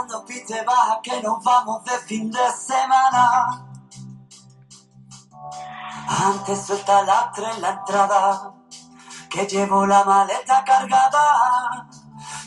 [0.00, 3.66] Cuando pite baja que nos vamos de fin de semana.
[6.08, 8.54] Antes suelta la en la entrada,
[9.28, 11.86] que llevo la maleta cargada.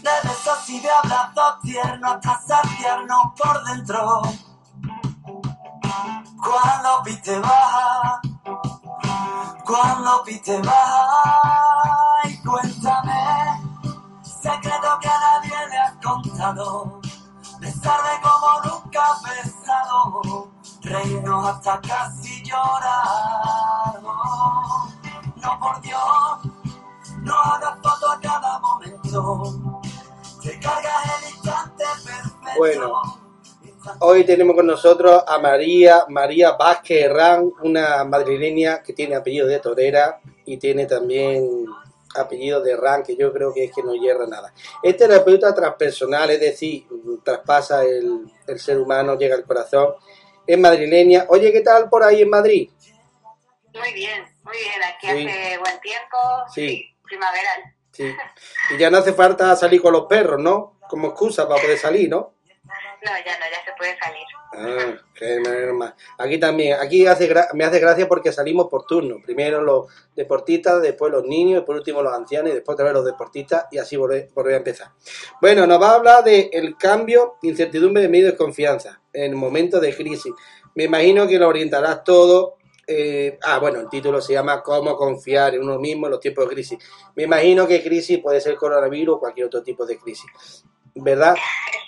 [0.01, 4.23] De besos y de abrazos tiernos hasta saciarnos por dentro.
[6.43, 8.19] Cuando pite baja,
[9.63, 13.61] cuando pite baja, y cuéntame,
[14.23, 17.02] secreto que a nadie le has contado,
[17.63, 24.01] besarme como nunca has besado, reírnos hasta casi llorar.
[25.37, 25.99] No, por Dios,
[27.21, 29.79] no hagas foto a cada momento,
[30.41, 32.57] te cargas el instante perfecto.
[32.57, 33.23] Bueno.
[33.99, 39.59] Hoy tenemos con nosotros a María, María Vázquez Herrán, una madrileña que tiene apellido de
[39.59, 41.65] torera y tiene también
[42.15, 44.53] apellido de Herrán, que yo creo que es que no hierra nada.
[44.81, 46.85] Es terapeuta transpersonal, es decir,
[47.23, 49.95] traspasa el, el ser humano, llega al corazón.
[50.45, 51.25] Es madrileña.
[51.29, 52.69] Oye, ¿qué tal por ahí en Madrid?
[53.73, 54.83] Muy bien, muy bien.
[54.85, 55.27] Aquí Sí.
[55.27, 56.17] hace buen tiempo.
[56.53, 56.95] Sí.
[57.03, 57.75] Primaveral.
[57.91, 58.11] Sí.
[58.71, 60.79] Y ya no hace falta salir con los perros, ¿no?
[60.89, 62.32] Como excusa para poder salir, ¿no?
[63.03, 64.25] No, ya no, ya se puede salir.
[64.55, 65.93] Ah.
[66.19, 67.05] Aquí también, aquí
[67.53, 69.17] me hace gracia porque salimos por turno.
[69.23, 72.93] Primero los deportistas, después los niños, y por último los ancianos, y después otra vez
[72.93, 74.91] los deportistas, y así volver, a empezar.
[75.41, 79.81] Bueno, nos va a hablar de el cambio, incertidumbre de miedo y desconfianza en momentos
[79.81, 80.33] de crisis.
[80.75, 82.57] Me imagino que lo orientarás todo.
[82.87, 86.47] eh, ah, bueno, el título se llama Cómo confiar en uno mismo en los tiempos
[86.47, 86.79] de crisis.
[87.15, 90.29] Me imagino que crisis puede ser coronavirus o cualquier otro tipo de crisis.
[90.95, 91.35] ¿Verdad?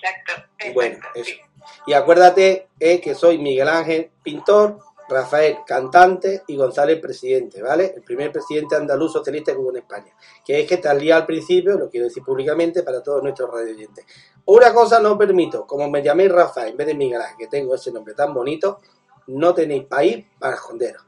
[0.01, 0.33] Exacto.
[0.57, 1.21] exacto Bueno, sí.
[1.21, 1.45] eso.
[1.87, 7.93] Y acuérdate eh, que soy Miguel Ángel, pintor, Rafael, cantante y González, presidente, ¿vale?
[7.95, 10.11] El primer presidente andaluz socialista que hubo en España.
[10.43, 14.05] Que es que te al principio, lo quiero decir públicamente para todos nuestros radioyentes.
[14.45, 17.75] Una cosa no permito, como me llaméis Rafael en vez de Miguel Ángel, que tengo
[17.75, 18.79] ese nombre tan bonito,
[19.27, 21.03] no tenéis país para esconderos.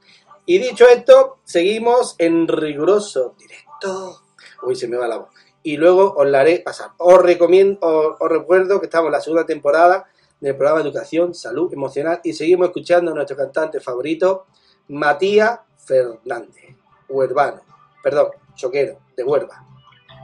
[0.46, 4.22] Y dicho esto, seguimos en riguroso directo.
[4.64, 5.30] Uy, se me va la voz
[5.68, 6.92] y luego os la haré pasar.
[6.96, 10.06] Os recomiendo, os, recuerdo que estamos en la segunda temporada
[10.40, 14.46] del programa Educación, Salud Emocional y seguimos escuchando a nuestro cantante favorito,
[14.88, 16.74] Matías Fernández,
[17.10, 17.64] huervano,
[18.02, 19.62] perdón, choquero, de Huerva,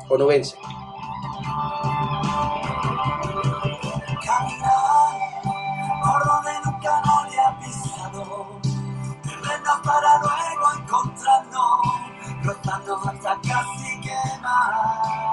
[0.07, 0.55] onubense.
[9.83, 11.79] para luego encontrarnos,
[12.43, 15.32] rozarnos hasta casi quemarnos.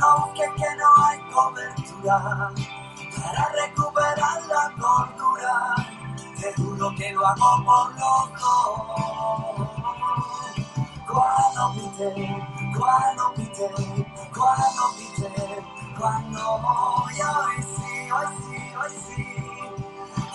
[0.00, 2.52] Busques que no hay cobertura
[3.16, 5.54] para recuperar la cordura.
[6.40, 8.80] Te juro que lo hago por los dos.
[11.06, 12.08] Cuando pite,
[12.76, 13.66] cuando pite,
[14.34, 15.30] cuando pite,
[15.98, 19.26] cuando hoy, hoy sí, hoy sí, hoy sí,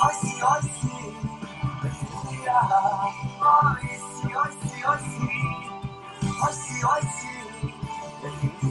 [0.01, 0.95] hoy sí, hoy sí.
[1.83, 1.91] Hoy
[3.81, 5.27] sí, hoy sí, hoy sí,
[6.41, 7.31] hoy sí, hoy sí,
[8.21, 8.41] felicidad.
[8.41, 8.50] Por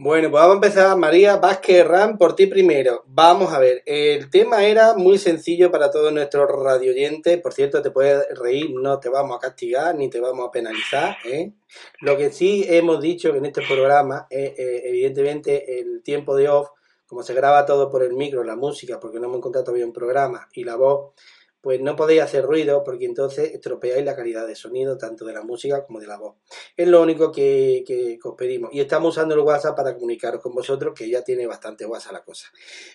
[0.00, 3.02] Bueno, pues vamos a empezar, María Vázquez Ram, por ti primero.
[3.08, 7.42] Vamos a ver, el tema era muy sencillo para todos nuestros radioyentes.
[7.42, 11.16] Por cierto, te puedes reír, no te vamos a castigar ni te vamos a penalizar.
[11.24, 11.52] ¿eh?
[12.00, 16.68] Lo que sí hemos dicho en este programa, eh, eh, evidentemente, el tiempo de off,
[17.08, 19.92] como se graba todo por el micro, la música, porque no hemos encontrado todavía un
[19.92, 21.10] programa, y la voz,
[21.60, 25.42] pues no podéis hacer ruido porque entonces estropeáis la calidad de sonido tanto de la
[25.42, 26.36] música como de la voz.
[26.76, 28.70] Es lo único que, que, os pedimos.
[28.72, 32.22] Y estamos usando el WhatsApp para comunicaros con vosotros, que ya tiene bastante WhatsApp la
[32.22, 32.46] cosa.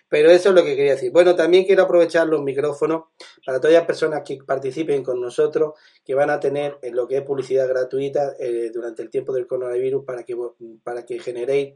[0.07, 1.11] Pero eso es lo que quería decir.
[1.11, 3.03] Bueno, también quiero aprovechar los micrófonos
[3.45, 5.73] para todas las personas que participen con nosotros,
[6.05, 9.45] que van a tener en lo que es publicidad gratuita eh, durante el tiempo del
[9.45, 10.37] coronavirus para que,
[10.83, 11.75] para que generéis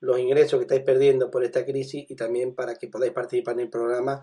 [0.00, 3.60] los ingresos que estáis perdiendo por esta crisis y también para que podáis participar en
[3.60, 4.22] el programa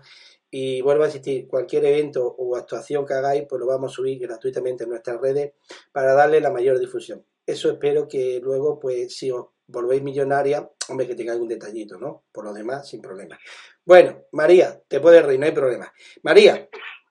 [0.58, 4.18] Y vuelvo a insistir, cualquier evento o actuación que hagáis, pues lo vamos a subir
[4.18, 5.52] gratuitamente en nuestras redes
[5.92, 7.22] para darle la mayor difusión.
[7.44, 12.24] Eso espero que luego, pues, si os volvéis millonaria, hombre, que tengáis un detallito, ¿no?
[12.32, 13.38] Por lo demás, sin problema.
[13.84, 15.92] Bueno, María, te puedes reír, no hay problema.
[16.22, 16.66] María,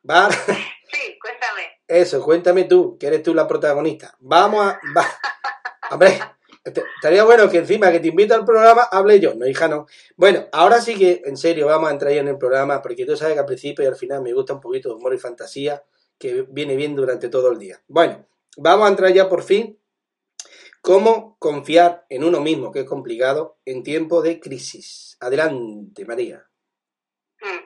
[0.10, 0.28] va.
[0.32, 1.82] Sí, cuéntame.
[1.88, 4.16] Eso, cuéntame tú, que eres tú la protagonista.
[4.22, 4.80] Vamos a.
[4.98, 5.06] Va.
[5.92, 6.18] Hombre,
[6.66, 9.36] estaría bueno que encima que te invito al programa hable yo.
[9.36, 9.86] No, hija, no.
[10.18, 13.16] Bueno, ahora sí que, en serio, vamos a entrar ya en el programa, porque tú
[13.16, 15.84] sabes que al principio y al final me gusta un poquito de humor y fantasía,
[16.18, 17.82] que viene bien durante todo el día.
[17.88, 18.26] Bueno,
[18.58, 19.80] vamos a entrar ya por fin.
[20.82, 25.18] ¿Cómo confiar en uno mismo, que es complicado, en tiempo de crisis?
[25.20, 26.48] Adelante, María.
[27.42, 27.66] Mm.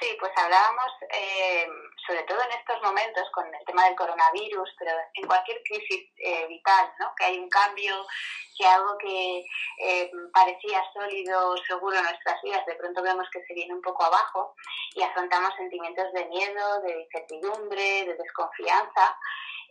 [0.00, 1.66] Sí, pues hablábamos, eh,
[2.06, 6.46] sobre todo en estos momentos, con el tema del coronavirus, pero en cualquier crisis eh,
[6.46, 7.12] vital, ¿no?
[7.16, 8.06] Que hay un cambio,
[8.56, 9.44] que algo que
[9.80, 14.04] eh, parecía sólido, seguro en nuestras vidas, de pronto vemos que se viene un poco
[14.04, 14.54] abajo
[14.94, 19.18] y afrontamos sentimientos de miedo, de incertidumbre, de desconfianza.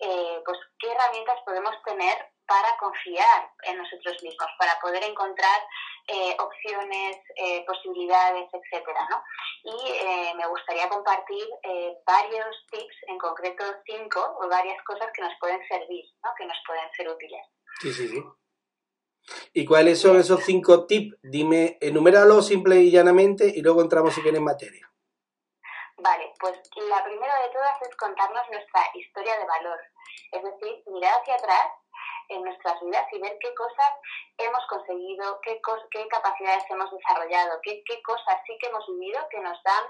[0.02, 5.62] Eh, pues, ¿qué herramientas podemos tener para confiar en nosotros mismos, para poder encontrar
[6.08, 9.24] eh, opciones, eh, posibilidades, etcétera, ¿no?
[9.64, 15.22] Y eh, me gustaría compartir eh, varios tips, en concreto cinco, o varias cosas que
[15.22, 16.30] nos pueden servir, ¿no?
[16.38, 17.42] que nos pueden ser útiles.
[17.82, 18.24] Sí, sí, sí.
[19.54, 21.18] ¿Y cuáles son esos cinco tips?
[21.24, 24.92] Dime, enuméralo simple y llanamente y luego entramos si quieres en materia.
[25.98, 29.80] Vale, pues la primera de todas es contarnos nuestra historia de valor,
[30.32, 31.72] es decir, mirar hacia atrás
[32.30, 33.92] en nuestras vidas y ver qué cosas
[34.38, 35.60] hemos conseguido, qué,
[35.92, 39.86] qué capacidades hemos desarrollado, qué, qué cosas sí que hemos vivido que nos dan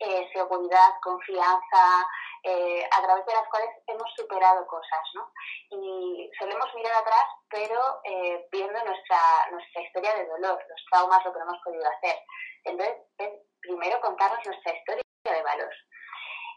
[0.00, 2.06] eh, seguridad, confianza,
[2.42, 5.32] eh, a través de las cuales hemos superado cosas, ¿no?
[5.70, 9.18] Y solemos mirar atrás, pero eh, viendo nuestra,
[9.50, 12.18] nuestra historia de dolor, los traumas, lo que no hemos podido hacer.
[12.64, 13.30] Entonces, es
[13.62, 15.72] primero contarnos nuestra historia de valor.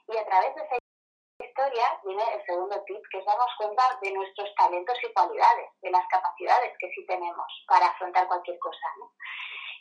[0.10, 0.87] Y a través de esa
[1.58, 5.90] historia viene el segundo tip, que es darnos cuenta de nuestros talentos y cualidades, de
[5.90, 8.88] las capacidades que sí tenemos para afrontar cualquier cosa.
[9.00, 9.12] ¿no?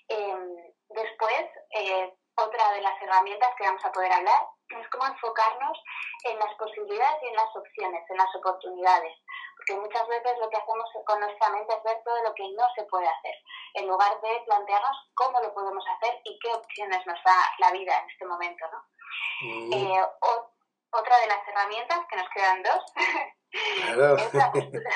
[0.09, 4.41] Eh, después, eh, otra de las herramientas que vamos a poder hablar
[4.71, 5.79] es cómo enfocarnos
[6.25, 9.15] en las posibilidades y en las opciones, en las oportunidades.
[9.57, 12.65] Porque muchas veces lo que hacemos con nuestra mente es ver todo lo que no
[12.75, 13.35] se puede hacer,
[13.75, 17.99] en lugar de plantearnos cómo lo podemos hacer y qué opciones nos da la vida
[18.01, 18.65] en este momento.
[18.73, 18.85] ¿no?
[19.43, 20.56] Mm, Eh, o-
[20.91, 22.85] otra de las herramientas, que nos quedan dos,
[23.95, 24.17] claro.
[24.17, 24.91] es la postura,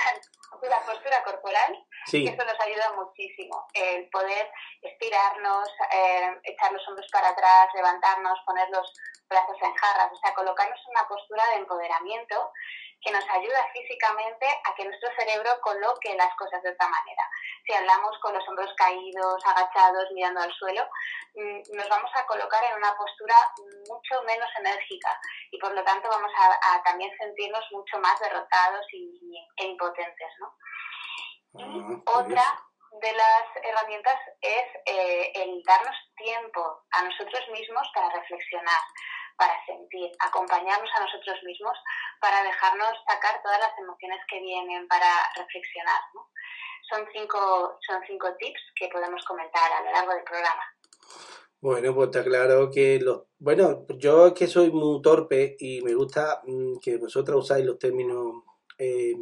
[0.62, 3.66] la postura corporal, Sí, que eso nos ayuda muchísimo.
[3.74, 4.50] El poder
[4.80, 8.92] estirarnos, eh, echar los hombros para atrás, levantarnos, poner los
[9.28, 12.52] brazos en jarras, o sea, colocarnos en una postura de empoderamiento
[13.02, 17.22] que nos ayuda físicamente a que nuestro cerebro coloque las cosas de otra manera.
[17.66, 20.86] Si hablamos con los hombros caídos, agachados, mirando al suelo,
[21.34, 23.34] mm, nos vamos a colocar en una postura
[23.88, 25.20] mucho menos enérgica
[25.50, 30.32] y por lo tanto vamos a, a también sentirnos mucho más derrotados y, e impotentes,
[30.38, 30.54] ¿no?
[31.52, 32.44] Y Ah, otra
[33.00, 38.82] de las herramientas es eh, el darnos tiempo a nosotros mismos para reflexionar,
[39.40, 41.72] para sentir, acompañarnos a nosotros mismos
[42.20, 46.02] para dejarnos sacar todas las emociones que vienen, para reflexionar.
[46.14, 46.28] ¿no?
[46.90, 50.62] Son, cinco, son cinco tips que podemos comentar a lo largo del programa.
[51.62, 53.22] Bueno, pues está claro que los...
[53.38, 57.78] Bueno, yo es que soy muy torpe y me gusta mm, que vosotras usáis los
[57.78, 58.44] términos,
[58.76, 59.14] eh,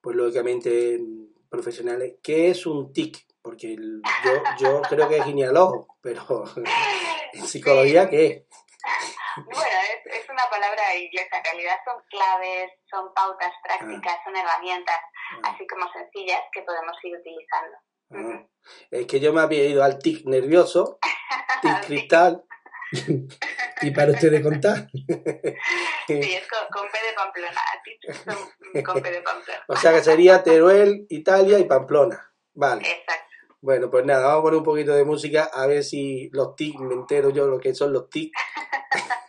[0.00, 2.14] pues lógicamente mm, profesionales.
[2.22, 3.26] ¿Qué es un tic?
[3.42, 6.44] Porque yo, yo creo que es genealógico, pero
[7.32, 8.61] en psicología, ¿qué es?
[9.36, 14.98] Bueno, es, es una palabra inglesa, en realidad son claves, son pautas prácticas, son herramientas,
[15.44, 17.76] así como sencillas que podemos ir utilizando.
[18.14, 18.46] Ah,
[18.90, 20.98] es que yo me había ido al tic nervioso,
[21.62, 22.44] tic cristal,
[23.82, 24.86] y para ustedes contar.
[26.06, 29.64] Sí, es con, con P de Pamplona, a ti son con P de Pamplona.
[29.68, 32.32] O sea que sería Teruel, Italia y Pamplona.
[32.54, 32.82] Vale.
[32.82, 33.22] Exacto.
[33.60, 36.80] Bueno, pues nada, vamos a poner un poquito de música a ver si los tics,
[36.80, 38.36] me entero yo lo que son los tics.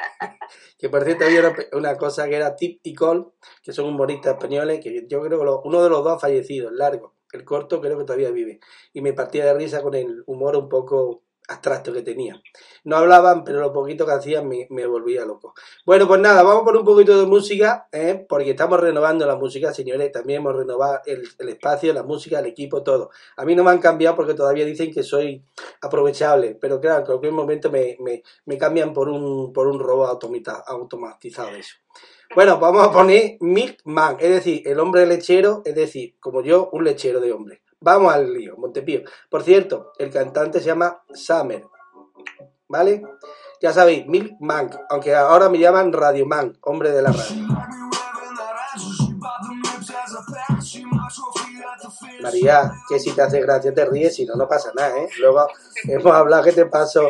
[0.78, 4.34] que por cierto había una, una cosa que era Tip y Col, que son humoristas
[4.34, 7.14] españoles, que yo creo que uno de los dos ha fallecido, el largo.
[7.32, 8.60] El corto creo que todavía vive.
[8.94, 12.42] Y me partía de risa con el humor un poco abstracto que tenía.
[12.84, 15.54] No hablaban, pero lo poquito que hacían me, me volvía loco.
[15.86, 18.26] Bueno, pues nada, vamos por un poquito de música, ¿eh?
[18.28, 20.12] porque estamos renovando la música, señores.
[20.12, 23.10] También hemos renovado el, el espacio, la música, el equipo, todo.
[23.38, 25.44] A mí no me han cambiado porque todavía dicen que soy
[25.82, 30.10] aprovechable, pero claro, en cualquier momento me, me, me cambian por un, por un robot
[30.10, 31.76] automita- automatizado eso.
[32.36, 36.84] Bueno, vamos a poner Milkman, es decir, el hombre lechero, es decir, como yo, un
[36.84, 37.62] lechero de hombre.
[37.84, 39.02] Vamos al lío, Montepío.
[39.30, 41.66] Por cierto, el cantante se llama Summer,
[42.70, 43.04] ¿vale?
[43.62, 47.46] Ya sabéis, Milk Man, aunque ahora me llaman Radio Man, hombre de la radio.
[52.22, 55.10] María, que si te hace gracia te ríes, si no, no pasa nada, ¿eh?
[55.20, 55.46] Luego
[55.84, 57.10] hemos hablado que te paso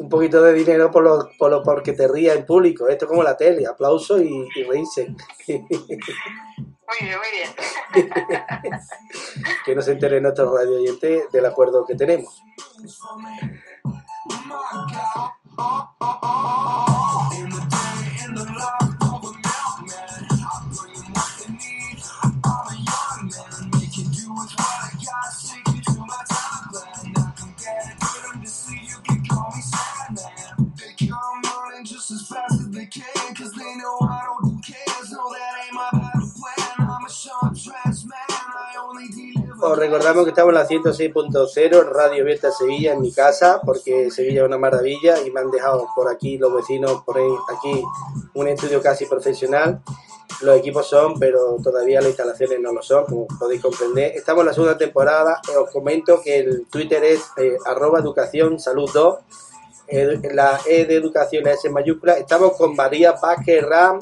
[0.00, 2.88] un poquito de dinero por lo, por lo porque te rías en público.
[2.88, 5.14] Esto es como la tele, aplauso y, y reírse.
[6.90, 8.10] Muy bien, muy bien.
[9.64, 12.42] que no se entere nuestro radio oyente del acuerdo que tenemos.
[39.62, 44.40] Os recordamos que estamos en la 106.0 Radio Abierta Sevilla en mi casa, porque Sevilla
[44.40, 47.84] es una maravilla y me han dejado por aquí los vecinos, por aquí
[48.32, 49.82] un estudio casi profesional.
[50.40, 54.12] Los equipos son, pero todavía las instalaciones no lo son, como podéis comprender.
[54.16, 55.42] Estamos en la segunda temporada.
[55.52, 59.18] Eh, os comento que el Twitter es eh, arroba educación salud 2.
[60.32, 62.14] la E de educación es en mayúscula.
[62.14, 63.98] Estamos con María Vázquez Ram,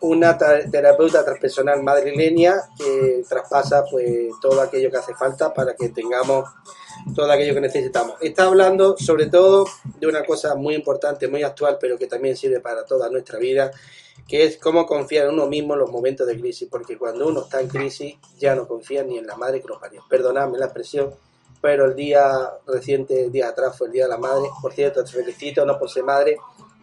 [0.00, 6.48] una terapeuta transpersonal madrileña que traspasa pues todo aquello que hace falta para que tengamos
[7.14, 8.16] todo aquello que necesitamos.
[8.20, 9.66] Está hablando sobre todo
[9.98, 13.70] de una cosa muy importante, muy actual, pero que también sirve para toda nuestra vida,
[14.26, 17.42] que es cómo confiar en uno mismo en los momentos de crisis, porque cuando uno
[17.42, 20.02] está en crisis ya no confía ni en la madre que lo parió.
[20.08, 21.14] Perdonadme la expresión,
[21.60, 24.48] pero el día reciente, el día atrás fue el día de la madre.
[24.60, 26.36] Por cierto, te felicito, no por ser madre,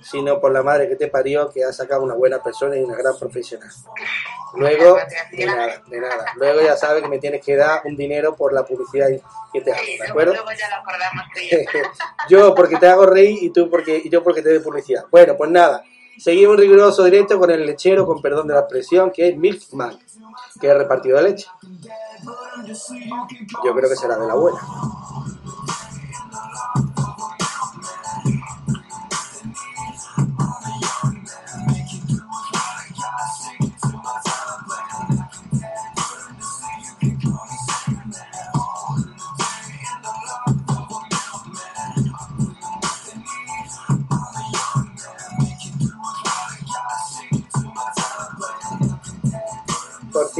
[0.03, 2.95] sino por la madre que te parió, que ha sacado una buena persona y una
[2.95, 3.69] gran profesional.
[4.55, 4.97] Luego,
[5.31, 6.25] de nada, de nada.
[6.35, 9.07] Luego ya sabes que me tienes que dar un dinero por la publicidad
[9.51, 10.33] que te hago, ¿de acuerdo?
[10.33, 11.25] Luego ya lo acordamos
[12.29, 15.05] yo porque te hago reír y tú porque y yo porque te doy publicidad.
[15.09, 15.83] Bueno, pues nada.
[16.17, 19.97] Seguimos riguroso directo con el lechero, con perdón de la expresión, que es Milkman,
[20.61, 21.47] que es repartido de leche.
[23.65, 24.59] Yo creo que será de la buena.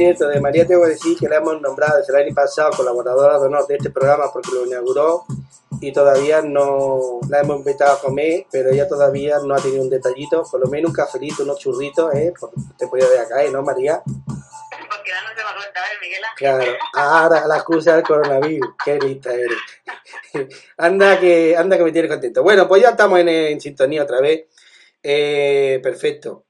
[0.04, 3.38] Cierto, de María tengo que decir que la hemos nombrado desde el año pasado colaboradora
[3.38, 5.24] de honor de este programa porque lo inauguró
[5.80, 9.90] y todavía no la hemos invitado a comer, pero ella todavía no ha tenido un
[9.90, 12.32] detallito, por lo menos un cafelito, unos churritos, ¿eh?
[12.78, 13.50] Te podía ver acá, ¿eh?
[13.50, 14.02] ¿no, María?
[14.04, 18.98] Porque ya no te va a contar, Miguel Claro, ahora la excusa del coronavirus, qué
[18.98, 19.58] lista eres.
[20.76, 22.42] anda, que, anda que me tienes contento.
[22.42, 24.46] Bueno, pues ya estamos en, en sintonía otra vez.
[25.02, 26.46] Eh, perfecto.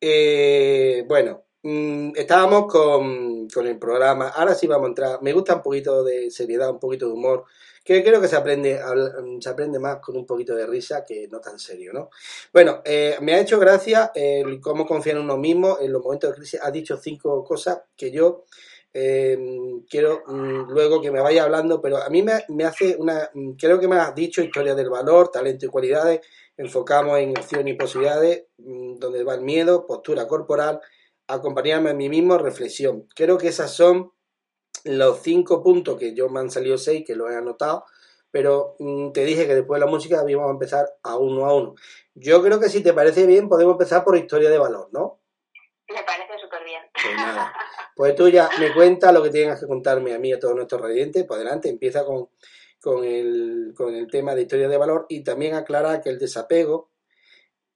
[0.00, 5.54] Eh, bueno, Mm, estábamos con, con, el programa, ahora sí vamos a entrar, me gusta
[5.54, 7.44] un poquito de seriedad, un poquito de humor,
[7.84, 8.80] que creo que se aprende,
[9.40, 12.10] se aprende más con un poquito de risa que no tan serio, ¿no?
[12.52, 16.30] Bueno, eh, me ha hecho gracia el cómo confiar en uno mismo en los momentos
[16.30, 18.44] de crisis, ha dicho cinco cosas que yo
[18.92, 19.38] eh,
[19.88, 23.52] quiero mm, luego que me vaya hablando, pero a mí me, me hace una, mm,
[23.52, 26.20] creo que me has dicho historia del valor, talento y cualidades,
[26.56, 30.80] enfocamos en acción y posibilidades, donde va el miedo, postura corporal,
[31.34, 33.08] acompañarme a mí mismo, reflexión.
[33.14, 34.12] Creo que esas son
[34.84, 37.84] los cinco puntos que yo me han salido seis, que lo he anotado,
[38.30, 41.54] pero mm, te dije que después de la música íbamos a empezar a uno a
[41.54, 41.74] uno.
[42.14, 45.20] Yo creo que si te parece bien, podemos empezar por historia de valor, ¿no?
[45.88, 46.82] Me parece súper bien.
[46.92, 47.52] Pues nada.
[47.94, 50.54] Pues tú ya me cuentas lo que tengas que contarme a mí y a todos
[50.54, 51.26] nuestros radiantes.
[51.26, 52.30] Pues adelante, empieza con,
[52.80, 56.91] con, el, con el tema de historia de valor y también aclara que el desapego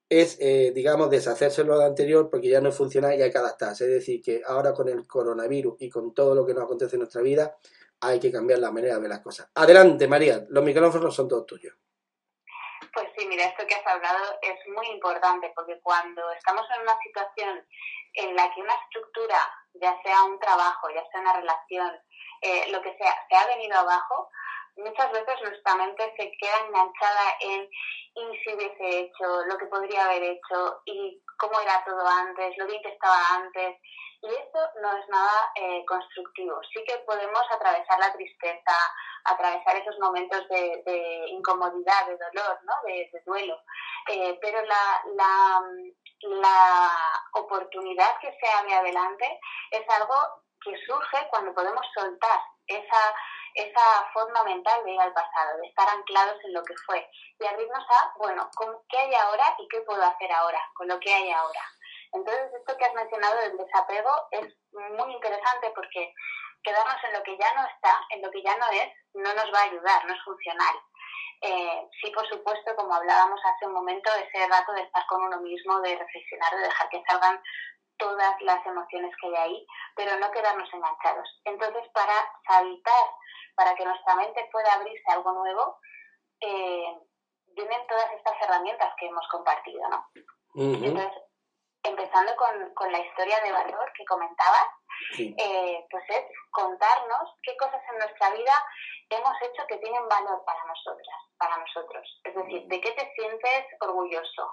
[0.08, 3.84] es, eh, digamos, deshacerse lo de anterior porque ya no funciona y hay que adaptarse.
[3.84, 7.00] Es decir, que ahora con el coronavirus y con todo lo que nos acontece en
[7.00, 7.56] nuestra vida,
[8.00, 9.50] hay que cambiar la manera de ver las cosas.
[9.54, 11.74] Adelante, María, los micrófonos son todos tuyos.
[12.92, 16.96] Pues sí, mira, esto que has hablado es muy importante porque cuando estamos en una
[17.02, 17.66] situación
[18.14, 19.38] en la que una estructura,
[19.74, 21.90] ya sea un trabajo, ya sea una relación,
[22.40, 24.30] eh, lo que sea, se ha venido abajo,
[24.76, 27.68] muchas veces nuestra mente se queda enganchada en
[28.16, 32.66] y si hubiese hecho, lo que podría haber hecho y cómo era todo antes, lo
[32.66, 33.76] bien que estaba antes.
[34.22, 36.58] Y esto no es nada eh, constructivo.
[36.72, 38.72] Sí que podemos atravesar la tristeza,
[39.24, 42.72] atravesar esos momentos de, incomodidad, de dolor, ¿no?
[42.86, 43.60] de, duelo.
[44.08, 45.62] Eh, pero la, la,
[46.22, 46.90] la
[47.34, 49.40] oportunidad que se abre adelante
[49.72, 50.14] es algo
[50.64, 53.14] que surge cuando podemos soltar esa
[53.56, 57.08] esa forma mental de ir al pasado, de estar anclados en lo que fue
[57.40, 58.50] y abrirnos a, bueno,
[58.88, 61.62] ¿qué hay ahora y qué puedo hacer ahora con lo que hay ahora?
[62.12, 66.12] Entonces, esto que has mencionado del desapego es muy interesante porque
[66.62, 69.52] quedarnos en lo que ya no está, en lo que ya no es, no nos
[69.52, 70.76] va a ayudar, no es funcional.
[71.42, 75.40] Eh, sí, por supuesto, como hablábamos hace un momento, ese rato de estar con uno
[75.40, 77.40] mismo, de reflexionar, de dejar que salgan
[77.98, 81.28] todas las emociones que hay ahí, pero no quedarnos enganchados.
[81.44, 82.14] Entonces, para
[82.46, 83.06] saltar,
[83.54, 85.78] para que nuestra mente pueda abrirse a algo nuevo,
[86.40, 86.98] eh,
[87.54, 90.06] vienen todas estas herramientas que hemos compartido, ¿no?
[90.54, 91.12] Entonces,
[91.82, 94.68] empezando con, con, la historia de valor que comentabas,
[95.18, 98.64] eh, pues es contarnos qué cosas en nuestra vida
[99.10, 102.20] hemos hecho que tienen valor para nosotras, para nosotros.
[102.24, 104.52] Es decir, de qué te sientes orgulloso,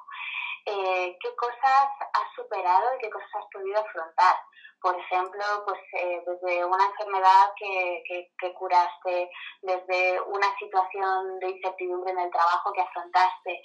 [0.66, 4.36] eh, qué cosas has superado y qué cosas has podido afrontar.
[4.82, 8.04] Por ejemplo, pues eh, desde una enfermedad que,
[8.38, 9.30] que, curaste,
[9.62, 13.62] desde una situación de incertidumbre en el trabajo que afrontaste,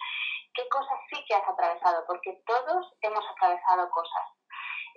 [0.55, 4.27] qué cosas sí que has atravesado, porque todos hemos atravesado cosas.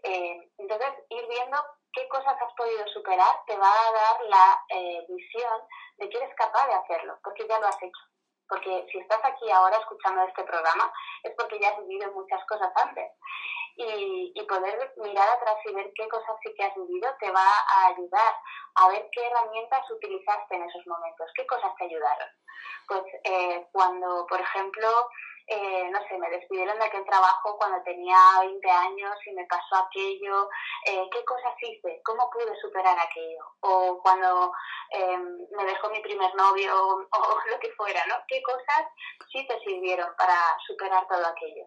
[0.03, 1.58] Eh, entonces, ir viendo
[1.93, 4.60] qué cosas has podido superar te va a dar la
[5.08, 5.62] visión
[5.98, 8.11] de que eres capaz de hacerlo, porque ya lo has hecho
[8.51, 10.91] porque si estás aquí ahora escuchando este programa
[11.24, 13.10] es porque ya has vivido muchas cosas antes.
[13.77, 17.48] Y, y, poder mirar atrás y ver qué cosas sí que has vivido te va
[17.74, 18.34] a ayudar
[18.75, 22.27] a ver qué herramientas utilizaste en esos momentos, qué cosas te ayudaron.
[22.89, 25.08] Pues eh, cuando, por ejemplo,
[25.53, 29.75] eh, no sé, me despidieron de aquel trabajo cuando tenía 20 años y me pasó
[29.75, 30.48] aquello,
[30.86, 34.53] eh, qué cosas hice, cómo pude superar aquello, o cuando
[34.91, 37.05] em, me dejó mi primer novio o,
[37.51, 38.15] lo que fuera, ¿no?
[38.29, 38.88] ¿Qué cosas
[39.29, 41.65] sí te sirvieron para superar todo aquello?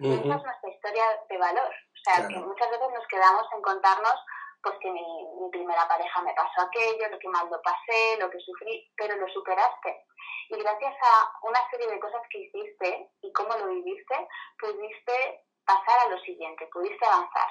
[0.00, 4.16] Esa es nuestra historia de valor, o sea, que muchas veces nos quedamos en contarnos
[4.64, 5.06] pues que mi,
[5.40, 9.14] mi, primera pareja me pasó aquello, lo que mal lo pasé, lo que sufrí, pero
[9.16, 10.04] lo superaste.
[10.48, 14.28] Y gracias a una serie de cosas que hiciste y cómo lo viviste,
[14.58, 17.48] pudiste pasar a lo siguiente, pudiste avanzar.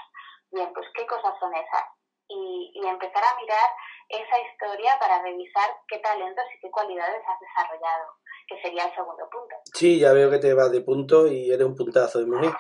[0.51, 1.85] Bien, pues qué cosas son esas.
[2.27, 3.69] Y, y empezar a mirar
[4.09, 9.23] esa historia para revisar qué talentos y qué cualidades has desarrollado que sería el segundo
[9.31, 9.55] punto.
[9.73, 12.51] Sí, ya veo que te vas de punto y eres un puntazo de mujer,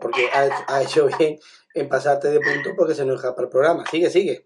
[0.00, 1.38] porque ha, hecho bien
[1.74, 3.84] en pasarte de punto porque se nos escapa el programa.
[3.90, 4.44] Sigue, sigue.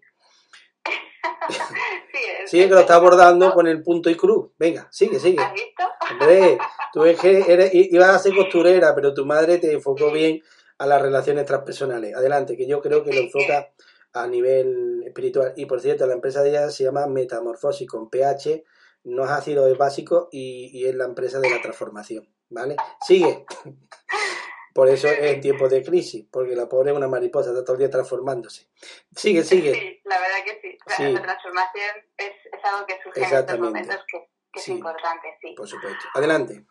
[2.45, 4.51] sigue que lo está abordando con el punto y cruz.
[4.57, 5.41] Venga, sigue, sigue.
[5.41, 5.83] ¿Has visto?
[6.11, 6.57] Hombre,
[6.91, 10.41] tú es que eres, ibas a ser costurera, pero tu madre te enfocó bien
[10.77, 12.15] a las relaciones transpersonales.
[12.15, 13.69] Adelante, que yo creo que lo enfoca
[14.13, 15.53] a nivel espiritual.
[15.55, 18.63] Y por cierto, la empresa de ella se llama Metamorfosis con PH
[19.03, 22.75] no es ácido, es básico y, es la empresa de la transformación, ¿vale?
[23.05, 23.45] Sigue.
[24.73, 27.75] Por eso es en tiempos de crisis, porque la pobre es una mariposa, está todo
[27.75, 28.71] el día transformándose.
[29.15, 29.71] Sigue, sigue.
[29.71, 31.11] Sí, la verdad que sí.
[31.11, 35.53] La, transformación es, algo que sucede en estos momentos que, es importante, sí.
[35.55, 36.05] Por supuesto.
[36.15, 36.65] Adelante.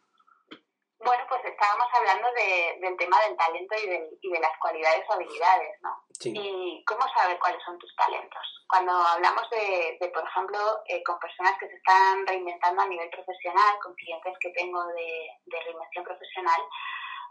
[1.04, 5.80] Bueno, pues estábamos hablando del tema del talento y, y de las cualidades o habilidades,
[5.82, 5.90] ¿no?
[6.18, 6.32] Sí.
[6.32, 8.40] Y cómo saber cuáles son tus talentos.
[8.68, 13.78] Cuando hablamos de, por ejemplo, eh, con personas que se están reinventando a nivel profesional,
[13.82, 16.60] con clientes que tengo de, de reinvención profesional,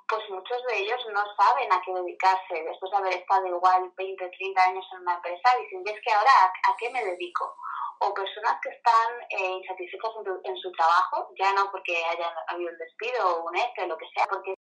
[0.07, 2.63] pues muchos de ellos no saben a qué dedicarse.
[2.63, 6.11] Después de haber estado igual 20, 30 años en una empresa, dicen, ¿y es que
[6.11, 6.31] ahora
[6.67, 7.55] a qué me dedico?
[8.01, 10.11] O personas que están eh, insatisfechas
[10.43, 14.09] en, su trabajo, ya no porque haya habido un despido o un EFE, lo que
[14.15, 14.53] sea, porque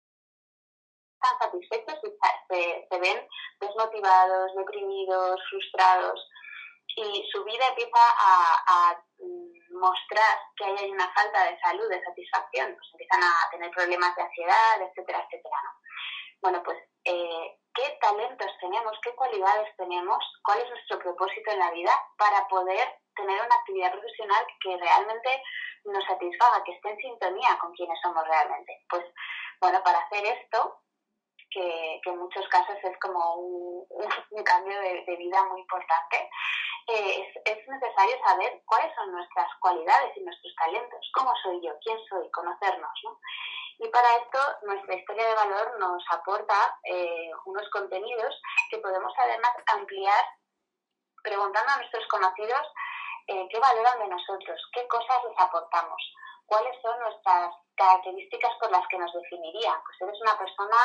[1.14, 1.98] están satisfechos
[2.48, 3.26] se, se ven
[3.60, 6.28] desmotivados, deprimidos, frustrados
[6.96, 12.02] y su vida empieza a, a, mm, mostrar que hay una falta de salud, de
[12.02, 15.56] satisfacción, pues empiezan a tener problemas de ansiedad, etcétera, etcétera.
[15.64, 15.70] ¿no?
[16.42, 21.70] Bueno, pues eh, qué talentos tenemos, qué cualidades tenemos, cuál es nuestro propósito en la
[21.70, 25.42] vida para poder tener una actividad profesional que realmente
[25.84, 28.84] nos satisfaga, que esté en sintonía con quienes somos realmente.
[28.88, 29.04] Pues
[29.60, 30.80] bueno, para hacer esto,
[31.50, 33.86] que, en muchos casos es como un,
[34.44, 36.30] cambio de, vida muy importante,
[36.88, 41.72] eh, es, es, necesario saber cuáles son nuestras cualidades y nuestros talentos, cómo soy yo,
[41.82, 42.92] quién soy, conocernos.
[43.04, 43.18] ¿no?
[43.80, 49.52] Y para esto nuestra historia de valor nos aporta eh, unos contenidos que podemos además
[49.74, 50.24] ampliar
[51.22, 52.66] preguntando a nuestros conocidos
[53.50, 56.02] qué valoran de nosotros, qué cosas les aportamos,
[56.46, 59.78] cuáles son nuestras características por las que nos definirían.
[59.84, 60.78] Pues eres una persona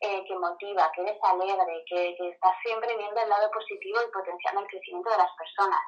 [0.00, 4.12] eh, que motiva, que eres alegre, que, que estás siempre viendo el lado positivo y
[4.12, 5.82] potenciando el crecimiento de las personas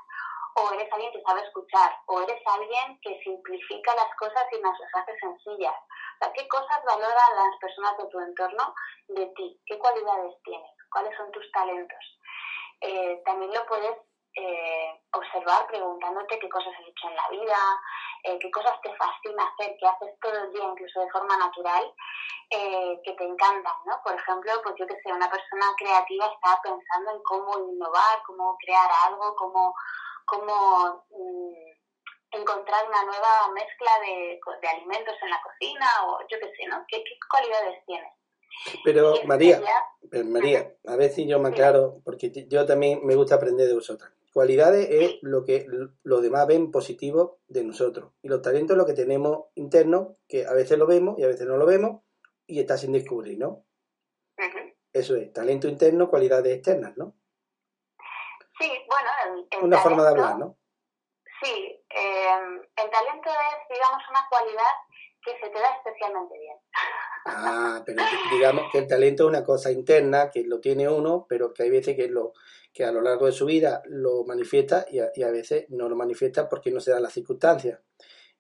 [0.54, 4.78] o eres alguien que sabe escuchar, o eres alguien que simplifica las cosas y nos
[4.78, 5.76] las hace sencillas.
[6.20, 8.74] O ¿qué cosas valoran las personas de tu entorno
[9.08, 9.60] de ti?
[9.66, 10.70] ¿Qué cualidades tienes?
[10.90, 12.18] ¿Cuáles son tus talentos?
[12.80, 13.96] Eh, también lo puedes
[14.36, 17.58] eh, observar preguntándote qué cosas has hecho en la vida,
[18.24, 21.92] eh, qué cosas te fascina hacer, que haces todo el día, incluso de forma natural,
[22.50, 24.00] eh, que te encantan, ¿no?
[24.04, 28.56] Por ejemplo, pues yo que sé, una persona creativa está pensando en cómo innovar, cómo
[28.58, 29.74] crear algo, cómo,
[30.26, 36.52] cómo mm, encontrar una nueva mezcla de, de, alimentos en la cocina o yo qué
[36.56, 36.84] sé, ¿no?
[36.86, 38.12] ¿Qué, qué cualidades tienes?
[38.84, 39.60] Pero María,
[40.10, 43.74] pero María, a ver si yo me aclaro, porque yo también me gusta aprender de
[43.74, 44.12] vosotras.
[44.32, 45.66] Cualidades es lo que
[46.02, 48.12] los demás ven positivo de nosotros.
[48.22, 51.26] Y los talentos es lo que tenemos internos, que a veces lo vemos y a
[51.26, 52.02] veces no lo vemos,
[52.46, 53.64] y está sin descubrir, ¿no?
[54.92, 57.14] Eso es, talento interno, cualidades externas, ¿no?
[58.58, 60.58] Sí, bueno, el, Una forma de hablar, ¿no?
[61.42, 62.28] Sí, eh,
[62.76, 64.72] el talento es, digamos, una cualidad
[65.24, 66.56] que se te da especialmente bien.
[67.26, 71.52] Ah, pero digamos que el talento es una cosa interna que lo tiene uno, pero
[71.52, 72.32] que hay veces que lo
[72.72, 76.48] que a lo largo de su vida lo manifiesta y a, veces no lo manifiesta
[76.48, 77.80] porque no se dan las circunstancias.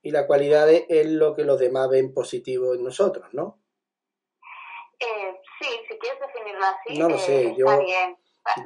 [0.02, 3.60] Y la cualidad es lo que los demás ven positivo en nosotros, ¿no?
[4.98, 8.16] Eh, sí, si quieres definirlo así, no lo sé, eh, yo, bien.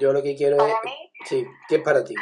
[0.00, 0.84] yo lo que quiero para es...
[0.84, 2.14] Mí, sí, ¿qué es para ti?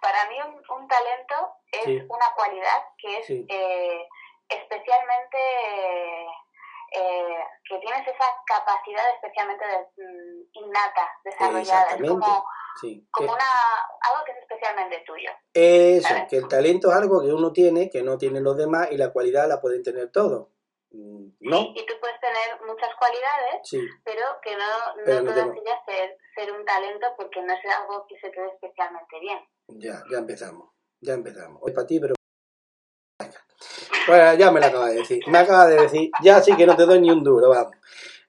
[0.00, 1.34] Para mí un, talento
[1.72, 4.06] es una cualidad que es eh,
[4.48, 5.38] especialmente
[7.84, 9.64] tienes esa capacidad especialmente
[9.96, 11.94] mm, innata, desarrollada.
[11.94, 12.44] Es como,
[13.10, 13.44] como una,
[14.00, 15.30] algo que es especialmente tuyo.
[15.52, 18.96] Eso, que el talento es algo que uno tiene, que no tienen los demás, y
[18.96, 20.48] la cualidad la pueden tener todos.
[20.90, 21.60] Mm, ¿No?
[21.74, 26.64] y tú puedes tener muchas cualidades, pero que no, no, todas ellas ser, ser un
[26.64, 29.38] talento porque no es algo que se te dé especialmente bien.
[29.66, 30.70] Ya, ya empezamos,
[31.00, 31.60] ya empezamos.
[31.62, 32.14] Hoy para ti, pero
[34.06, 35.20] pues ya me lo acaba de decir.
[35.28, 37.72] Me acaba de decir, ya sí que no te doy ni un duro, vamos.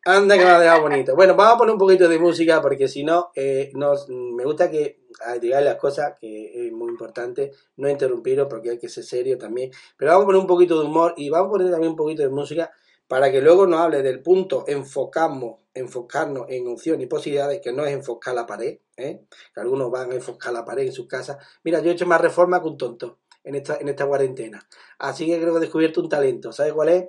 [0.08, 1.16] Anda que me ha dejado bonito.
[1.16, 5.00] Bueno, vamos a poner un poquito de música porque si no, eh, me gusta que
[5.42, 9.72] digáis las cosas, que es muy importante, no interrumpiros porque hay que ser serio también.
[9.98, 12.22] Pero vamos a poner un poquito de humor y vamos a poner también un poquito
[12.22, 12.72] de música
[13.08, 17.86] para que luego nos hable del punto enfocamos, enfocarnos en opciones y posibilidades, que no
[17.86, 19.22] es enfocar la pared, ¿eh?
[19.54, 21.38] que algunos van a enfocar la pared en sus casas.
[21.64, 24.68] Mira, yo he hecho más reforma que un tonto en esta, en esta cuarentena.
[25.00, 26.52] Así que creo que he descubierto un talento.
[26.52, 27.06] ¿Sabes cuál es?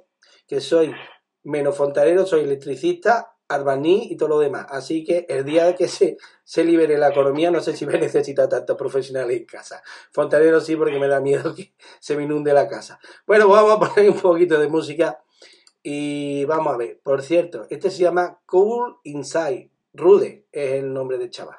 [0.47, 0.95] Que soy
[1.43, 4.67] menos fontanero, soy electricista, albaní y todo lo demás.
[4.69, 8.49] Así que el día que se, se libere la economía, no sé si me necesita
[8.49, 9.83] tantos profesionales en casa.
[10.13, 13.01] Fontanero sí, porque me da miedo que se me inunde la casa.
[13.27, 15.19] Bueno, pues vamos a poner un poquito de música
[15.83, 17.01] y vamos a ver.
[17.03, 19.71] Por cierto, este se llama Cool Inside.
[19.95, 21.57] Rude es el nombre de chaval.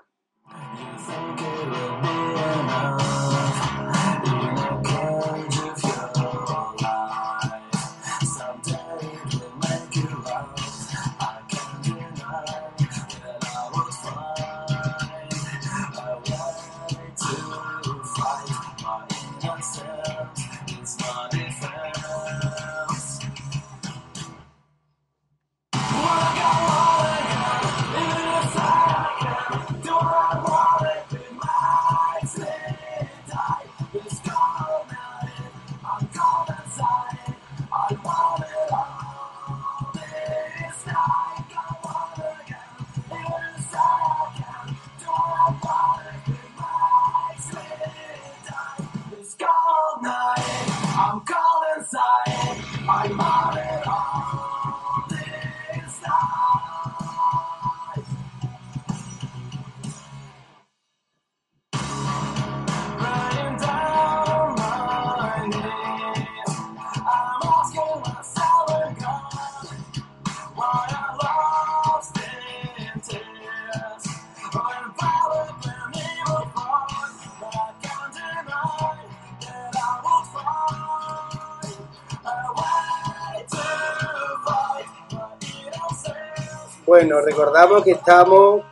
[87.00, 88.64] Bueno, recordamos que estamos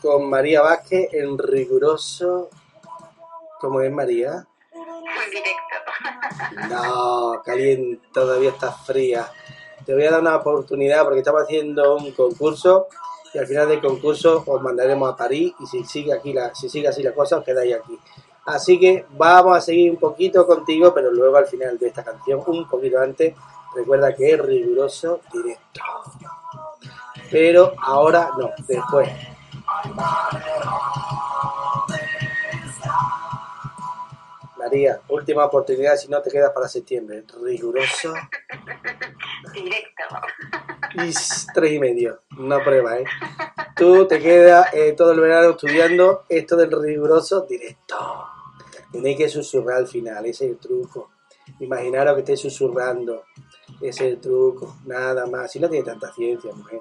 [0.00, 2.48] con María Vázquez en riguroso.
[3.60, 4.46] ¿Cómo es María?
[5.30, 6.70] Directo.
[6.70, 9.30] No, caliente, todavía está fría.
[9.84, 12.86] Te voy a dar una oportunidad porque estamos haciendo un concurso
[13.34, 16.70] y al final del concurso os mandaremos a París y si sigue aquí la, si
[16.70, 17.98] sigue así la cosa os quedáis aquí.
[18.46, 22.42] Así que vamos a seguir un poquito contigo, pero luego al final de esta canción,
[22.46, 23.34] un poquito antes,
[23.76, 25.82] recuerda que es riguroso directo
[27.34, 29.10] pero ahora no, después.
[34.56, 37.24] María, última oportunidad si no te quedas para septiembre.
[37.42, 38.14] Riguroso.
[39.52, 40.04] Directo.
[40.94, 41.12] Y
[41.52, 42.20] tres y medio.
[42.38, 43.04] No prueba, ¿eh?
[43.74, 48.28] tú te quedas eh, todo el verano estudiando esto del riguroso directo.
[48.92, 51.10] Tenéis que susurrar al final, ese es el truco.
[51.58, 53.24] Imaginaros que estéis susurrando.
[53.80, 55.50] Ese es el truco, nada más.
[55.50, 56.80] Si no tiene tanta ciencia, mujer.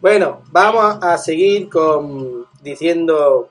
[0.00, 3.50] Bueno, vamos a seguir con diciendo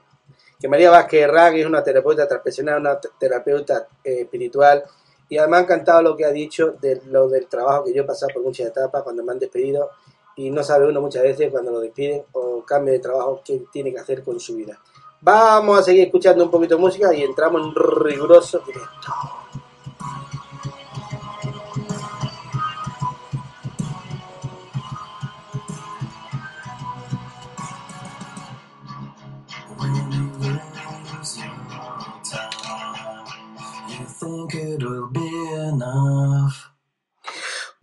[0.59, 4.83] que María Vázquez Herrán es una terapeuta transpersonal, una terapeuta eh, espiritual
[5.29, 8.05] y además ha encantado lo que ha dicho de lo del trabajo que yo he
[8.05, 9.89] pasado por muchas etapas cuando me han despedido
[10.35, 13.91] y no sabe uno muchas veces cuando lo despiden o cambia de trabajo qué tiene
[13.91, 14.79] que hacer con su vida.
[15.21, 19.38] Vamos a seguir escuchando un poquito de música y entramos en riguroso directo.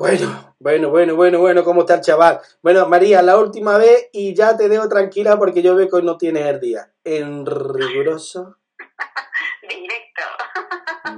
[0.06, 2.40] Bueno, bueno, bueno, bueno, bueno, ¿cómo está el chaval?
[2.62, 6.04] Bueno, María, la última vez y ya te dejo tranquila porque yo veo que hoy
[6.04, 6.92] no tienes el día.
[7.02, 8.56] En riguroso.
[9.62, 10.22] Directo.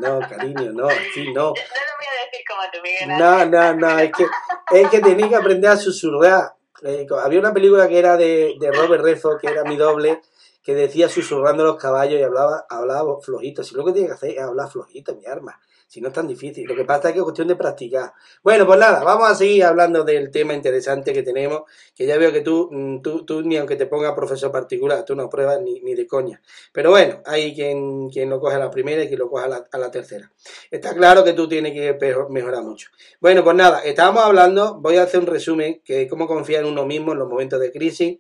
[0.01, 1.35] No, cariño, no, sí, no.
[1.35, 3.19] No lo voy a decir como tú, Miguel.
[3.19, 4.25] No, no, no, es que,
[4.71, 6.55] es que tenía que aprender a susurrar.
[6.83, 10.23] Eh, había una película que era de, de Robert Redford, que era mi doble,
[10.63, 13.63] que decía susurrando los caballos y hablaba, hablaba flojito.
[13.63, 15.61] Si lo que tiene que hacer es hablar flojito, mi arma.
[15.89, 16.69] Si no es tan difícil.
[16.69, 18.13] Lo que pasa es que es cuestión de practicar.
[18.43, 21.63] Bueno, pues nada, vamos a seguir hablando del tema interesante que tenemos,
[21.95, 25.17] que ya veo que tú, mm, tú, tú ni aunque te ponga profesor particular, tú
[25.17, 26.43] no pruebas ni, ni de coña.
[26.73, 29.49] Pero bueno, hay quien, quien lo coge a la primera y quien lo coge a
[29.49, 30.31] la, a la tercera.
[30.71, 31.97] Está claro que tú tienes que
[32.29, 32.91] mejorar mucho.
[33.19, 36.85] Bueno, pues nada, estábamos hablando, voy a hacer un resumen, que cómo confiar en uno
[36.85, 38.19] mismo en los momentos de crisis.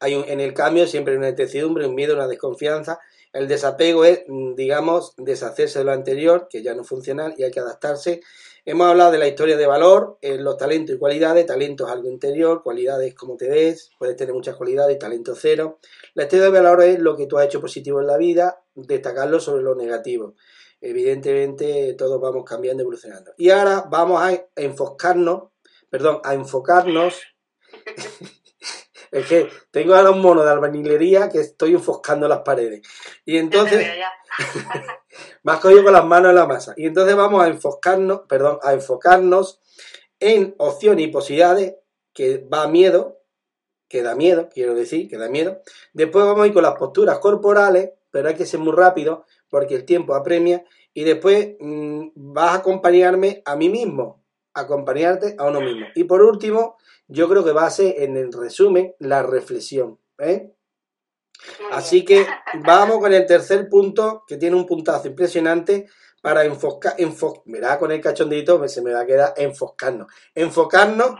[0.00, 2.98] Hay un, en el cambio siempre hay una incertidumbre, un miedo, una desconfianza.
[3.32, 7.50] El desapego es, mm, digamos, deshacerse de lo anterior, que ya no funciona y hay
[7.50, 8.20] que adaptarse.
[8.64, 11.46] Hemos hablado de la historia de valor, eh, los talentos y cualidades.
[11.46, 15.78] Talento es algo interior, cualidades como te ves, puedes tener muchas cualidades talento cero.
[16.14, 19.40] La historia de valor es lo que tú has hecho positivo en la vida, destacarlo
[19.40, 20.34] sobre lo negativo.
[20.80, 23.32] Evidentemente todos vamos cambiando, evolucionando.
[23.36, 25.44] Y ahora vamos a enfocarnos,
[25.90, 27.22] perdón, a enfocarnos
[29.10, 32.82] es que tengo ahora un mono de albañilería que estoy enfoscando las paredes.
[33.24, 33.86] Y entonces
[35.42, 36.74] me has cogido con las manos en la masa.
[36.76, 39.60] Y entonces vamos a enfocarnos, perdón, a enfocarnos
[40.20, 41.76] en opciones y posibilidades
[42.12, 43.20] que va a miedo,
[43.88, 45.62] que da miedo, quiero decir, que da miedo.
[45.92, 49.74] Después vamos a ir con las posturas corporales, pero hay que ser muy rápido porque
[49.74, 50.64] el tiempo apremia.
[50.92, 54.24] Y después mm, vas a acompañarme a mí mismo,
[54.60, 55.86] acompañarte a uno mismo.
[55.94, 59.98] Y por último, yo creo que va a ser en el resumen la reflexión.
[60.18, 60.52] ¿eh?
[61.72, 62.26] Así que
[62.64, 65.86] vamos con el tercer punto, que tiene un puntazo impresionante
[66.22, 71.14] para enfocar, enfo, verá con el cachondito, se me va a quedar enfocarnos, enfocarnos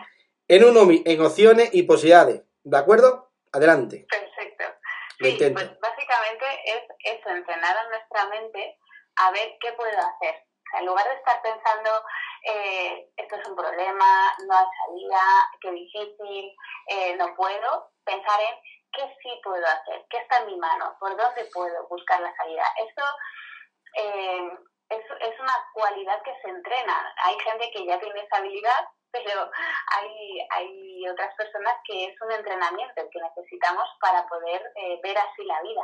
[0.49, 3.31] en uno, en opciones y posibilidades, ¿de acuerdo?
[3.53, 4.07] Adelante.
[4.09, 4.65] Perfecto.
[5.21, 6.83] Sí, pues básicamente es
[7.19, 8.79] eso, entrenar a nuestra mente
[9.17, 10.35] a ver qué puedo hacer.
[10.35, 11.91] O sea, en lugar de estar pensando,
[12.45, 15.21] eh, esto es un problema, no hay salida,
[15.61, 16.57] qué difícil,
[16.89, 18.55] eh, no puedo, pensar en
[18.93, 22.65] qué sí puedo hacer, qué está en mi mano, por dónde puedo buscar la salida.
[22.87, 23.03] Esto
[23.95, 24.51] eh,
[24.91, 27.15] es, una cualidad que se entrena.
[27.25, 29.51] Hay gente que ya tiene esa habilidad, pero
[29.97, 35.45] hay, hay otras personas que es un entrenamiento que necesitamos para poder eh, ver así
[35.45, 35.83] la vida.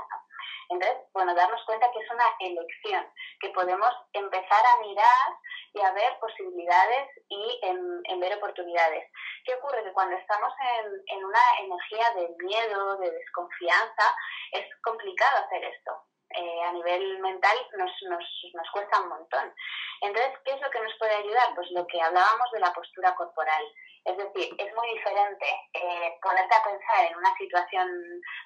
[0.70, 3.07] Entonces, bueno, darnos cuenta que es una elección,
[3.40, 5.28] que podemos empezar a mirar
[5.74, 9.11] y a ver posibilidades y en, ver oportunidades.
[9.44, 9.85] ¿Qué ocurre?
[9.85, 14.16] Que cuando estamos en, en una energía de miedo, de desconfianza,
[14.52, 16.04] es complicado hacer esto.
[16.30, 19.54] Eh, a nivel mental nos, nos, nos cuesta un montón.
[20.00, 21.54] Entonces, ¿qué es lo que nos puede ayudar?
[21.54, 23.62] Pues lo que hablábamos de la postura corporal.
[24.04, 27.88] Es decir, es muy diferente eh, ponerte a pensar en una situación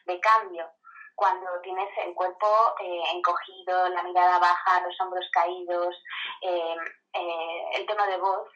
[0.05, 0.71] de cambio
[1.19, 2.47] cuando tienes el cuerpo
[2.79, 5.93] eh, encogido, la mirada baja, los hombros caídos,
[6.43, 6.77] eh,
[7.13, 8.47] eh, el tono de voz,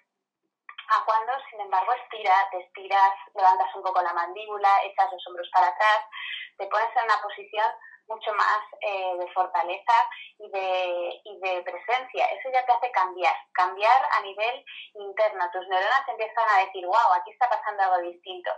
[0.89, 5.51] a cuando, sin embargo, estiras, te estiras, levantas un poco la mandíbula, echas los hombros
[5.53, 6.07] para atrás,
[6.57, 7.67] te pones en una posición
[8.09, 9.95] mucho más eh, de fortaleza
[10.39, 12.27] y de, y de presencia.
[12.27, 15.51] Eso ya te hace cambiar, cambiar a nivel interno.
[15.53, 18.51] Tus neuronas empiezan a decir, wow, aquí está pasando algo distinto.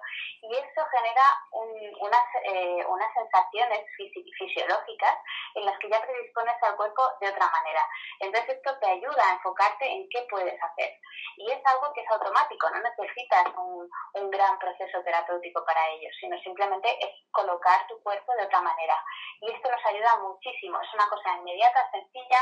[0.42, 5.16] Y eso genera un, unas, eh, unas sensaciones fisi fisiológicas
[5.54, 7.86] en las que ya predispones al cuerpo de otra manera.
[8.20, 10.98] Entonces esto te ayuda a enfocarte en qué puedes hacer.
[11.36, 16.08] Y es algo que es automático, no necesitas un, un gran proceso terapéutico para ello,
[16.20, 18.94] sino simplemente es colocar tu cuerpo de otra manera
[19.40, 20.78] y esto nos ayuda muchísimo.
[20.80, 22.38] Es una cosa inmediata, sencilla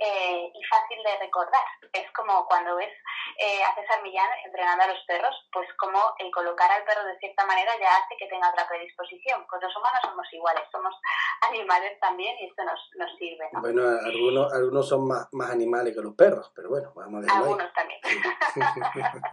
[0.00, 1.64] eh, y fácil de recordar.
[1.92, 2.92] Es como cuando ves
[3.38, 7.18] eh, a César Millán entrenando a los perros, pues como el colocar al perro de
[7.18, 9.46] cierta manera ya hace que tenga la predisposición.
[9.48, 10.94] Pues los humanos somos iguales, somos
[11.42, 13.48] animales también y esto nos, nos sirve.
[13.52, 13.60] ¿no?
[13.60, 17.44] Bueno, algunos, algunos son más, más animales que los perros, pero bueno, vamos a dejarlo
[17.44, 17.50] ahí.
[17.52, 18.00] Algunos también.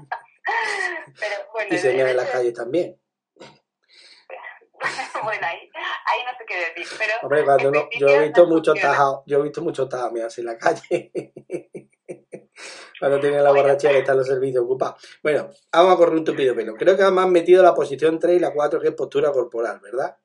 [1.20, 3.00] pero bueno, Y se las hecho- calles también.
[5.24, 8.50] bueno, ahí, ahí no sé qué decir, pero Hombre, cuando no, yo he visto nos
[8.50, 8.92] muchos funciona.
[8.96, 11.12] tajados, yo he visto muchos tajados mirarse en la calle.
[13.00, 13.64] cuando tienen la Bueno.
[13.64, 15.02] borrachera y están los servicios ocupados.
[15.22, 16.76] Bueno, vamos a correr un tupido pelo.
[16.76, 19.80] Creo que además han metido la posición 3 y la 4, que es postura corporal,
[19.82, 20.18] ¿verdad?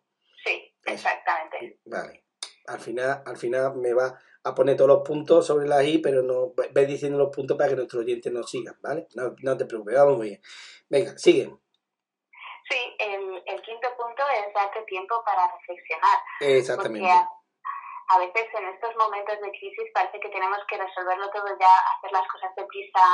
[0.44, 1.80] Sí, exactamente.
[1.86, 2.24] Vale.
[2.66, 6.22] Al final, al final me va a poner todos los puntos sobre las I, pero
[6.22, 9.08] no ve diciendo los puntos para que nuestros oyentes nos sigan, ¿vale?
[9.14, 10.40] No, no te preocupes, vamos muy bien.
[10.88, 11.58] Venga, siguen.
[12.70, 12.76] Sí,
[14.38, 16.18] es darte tiempo para reflexionar.
[16.40, 17.00] Exactamente.
[17.00, 17.28] Porque a,
[18.10, 22.12] a veces en estos momentos de crisis parece que tenemos que resolverlo todo ya, hacer
[22.12, 23.04] las cosas deprisa,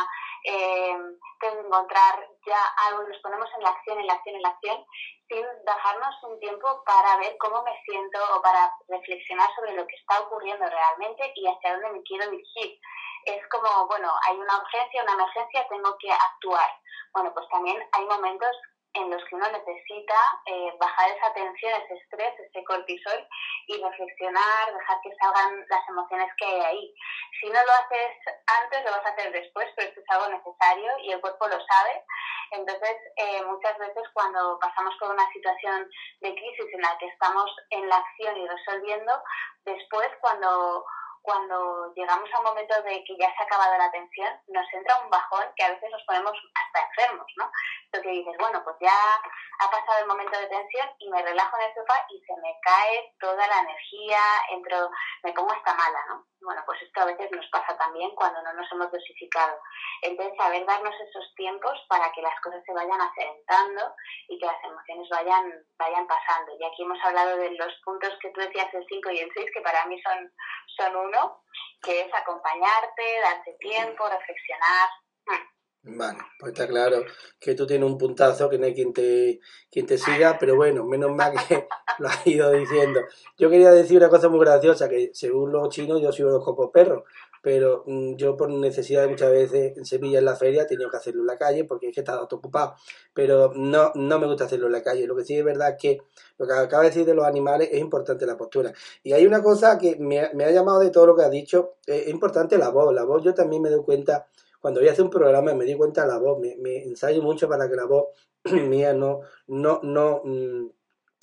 [0.44, 0.96] eh,
[1.42, 4.86] encontrar ya algo, nos ponemos en la acción, en la acción, en la acción,
[5.28, 9.96] sin dejarnos un tiempo para ver cómo me siento o para reflexionar sobre lo que
[9.96, 12.78] está ocurriendo realmente y hacia dónde me quiero dirigir.
[13.24, 16.70] Es como, bueno, hay una urgencia, una emergencia, tengo que actuar.
[17.12, 18.56] Bueno, pues también hay momentos
[18.94, 20.14] en los que uno necesita
[20.46, 23.28] eh, bajar esa tensión, ese estrés, ese cortisol
[23.66, 26.94] y reflexionar, dejar que salgan las emociones que hay ahí.
[27.40, 28.16] Si no lo haces
[28.62, 31.58] antes, lo vas a hacer después, pero esto es algo necesario y el cuerpo lo
[31.66, 32.04] sabe.
[32.52, 37.50] Entonces, eh, muchas veces cuando pasamos por una situación de crisis en la que estamos
[37.70, 39.22] en la acción y resolviendo,
[39.64, 40.84] después cuando
[41.24, 45.00] cuando llegamos a un momento de que ya se ha acabado la tensión, nos entra
[45.02, 47.50] un bajón que a veces nos ponemos hasta enfermos, ¿no?
[47.94, 51.56] Lo que dices, bueno, pues ya ha pasado el momento de tensión y me relajo
[51.56, 54.90] en el sofá y se me cae toda la energía, entro,
[55.22, 56.26] me pongo hasta mala, ¿no?
[56.44, 59.58] Bueno, pues esto a veces nos pasa también cuando no nos hemos dosificado.
[60.02, 63.94] Entonces, saber darnos esos tiempos para que las cosas se vayan asentando
[64.28, 66.52] y que las emociones vayan, vayan pasando.
[66.58, 69.50] Y aquí hemos hablado de los puntos que tú decías, el 5 y el 6,
[69.54, 70.30] que para mí son,
[70.76, 71.42] son uno,
[71.82, 74.88] que es acompañarte, darte tiempo, reflexionar.
[75.26, 75.54] Mm.
[75.86, 77.04] Vale, pues está claro
[77.38, 80.82] que tú tienes un puntazo que no hay quien te, quien te siga, pero bueno,
[80.84, 83.00] menos mal que lo has ido diciendo.
[83.36, 87.04] Yo quería decir una cosa muy graciosa, que según los chinos yo soy horóscopo perro,
[87.44, 90.96] pero mm, yo por necesidad muchas veces en Sevilla en la feria he tenido que
[90.96, 92.74] hacerlo en la calle porque es que estaba todo ocupado,
[93.12, 95.06] pero no, no me gusta hacerlo en la calle.
[95.06, 95.98] Lo que sí es verdad es que
[96.38, 98.72] lo que acaba de decir de los animales es importante la postura.
[99.02, 101.74] Y hay una cosa que me, me ha llamado de todo lo que ha dicho,
[101.86, 102.94] eh, es importante la voz.
[102.94, 104.26] La voz yo también me doy cuenta
[104.58, 107.20] cuando voy a hacer un programa me di cuenta de la voz, me, me ensayo
[107.20, 108.06] mucho para que la voz
[108.44, 110.70] mía no, no, no mm,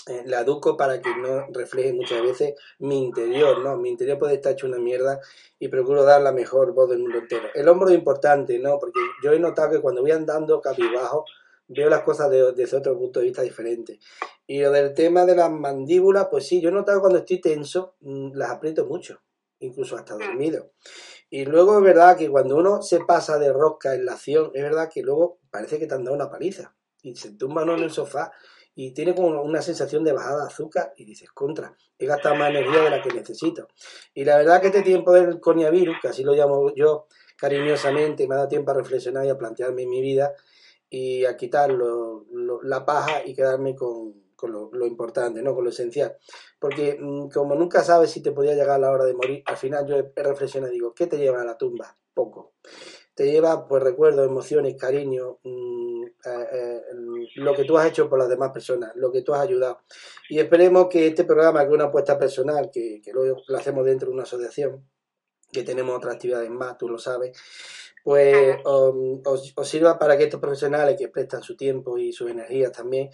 [0.08, 3.78] eh, la educo para que no refleje muchas veces mi interior, ¿no?
[3.78, 5.20] Mi interior puede estar hecho una mierda
[5.60, 7.48] y procuro dar la mejor voz del mundo entero.
[7.54, 8.80] El hombro es importante, ¿no?
[8.80, 11.26] Porque yo he notado que cuando voy andando capibajo
[11.68, 14.00] veo las cosas de- desde otro punto de vista diferente.
[14.48, 17.40] Y lo del tema de las mandíbulas, pues sí, yo he notado que cuando estoy
[17.40, 19.22] tenso mm, las aprieto mucho,
[19.60, 20.72] incluso hasta dormido.
[21.30, 24.64] Y luego es verdad que cuando uno se pasa de rosca en la acción, es
[24.64, 26.76] verdad que luego parece que te han dado una paliza.
[27.04, 28.32] Y se tumba uno en el sofá
[28.76, 32.50] y tiene como una sensación de bajada de azúcar y dices, contra, he gastado más
[32.50, 33.68] energía de la que necesito.
[34.14, 37.08] Y la verdad que este tiempo del coronavirus, que así lo llamo yo
[37.38, 40.34] cariñosamente, me ha dado tiempo a reflexionar y a plantearme mi vida
[40.90, 42.26] y a quitar lo-
[42.64, 45.54] la paja y quedarme con, con lo, importante, ¿no?
[45.54, 46.18] con lo esencial.
[46.60, 49.86] Porque mm, como nunca sabes si te podía llegar la hora de morir, al final
[49.88, 51.96] yo he, y digo, ¿qué te lleva a la tumba?
[52.14, 52.54] Poco.
[53.14, 55.81] Te lleva, pues, recuerdos, emociones, cariño, mm,
[56.26, 56.82] eh, eh,
[57.36, 59.82] lo que tú has hecho por las demás personas, lo que tú has ayudado.
[60.30, 63.86] Y esperemos que este programa, que es una apuesta personal, que, que lo, lo hacemos
[63.86, 64.86] dentro de una asociación,
[65.52, 67.38] que tenemos otras actividades más, tú lo sabes,
[68.04, 72.32] pues um, os, os sirva para que estos profesionales que prestan su tiempo y sus
[72.32, 73.10] energías también,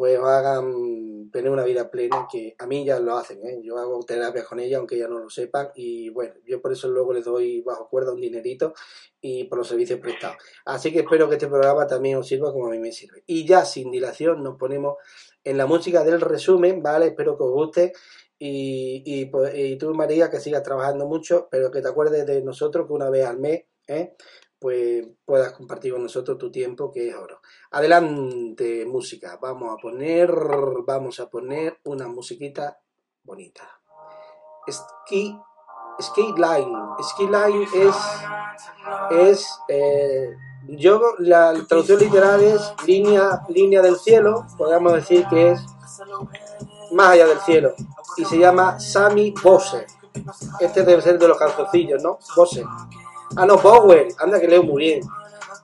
[0.00, 3.60] pues hagan tener una vida plena, que a mí ya lo hacen, ¿eh?
[3.62, 6.88] yo hago terapias con ellas, aunque ellas no lo sepan, y bueno, yo por eso
[6.88, 8.72] luego les doy bajo cuerda un dinerito
[9.20, 10.38] y por los servicios prestados.
[10.64, 13.24] Así que espero que este programa también os sirva como a mí me sirve.
[13.26, 14.96] Y ya sin dilación nos ponemos
[15.44, 17.08] en la música del resumen, ¿vale?
[17.08, 17.92] Espero que os guste.
[18.38, 22.40] Y, y, pues, y tú, María, que sigas trabajando mucho, pero que te acuerdes de
[22.40, 24.14] nosotros que una vez al mes, ¿eh?
[24.60, 27.40] Pues puedas compartir con nosotros tu tiempo, que es oro.
[27.70, 29.38] Adelante, música.
[29.40, 30.30] Vamos a poner,
[30.86, 32.78] vamos a poner una musiquita
[33.24, 33.80] bonita.
[34.68, 35.36] Ski,
[35.98, 36.78] ski line.
[37.02, 37.96] Ski line es,
[39.10, 40.36] es eh,
[40.68, 45.60] yo la traducción literal es línea, línea del cielo, podríamos decir que es
[46.92, 47.74] más allá del cielo.
[48.16, 49.86] Y se llama Sammy Bose.
[50.60, 52.18] Este debe ser de los calzoncillos, ¿no?
[52.36, 52.64] Bose.
[53.36, 54.08] Ah, no, Bower.
[54.18, 55.02] Anda que leo muy bien.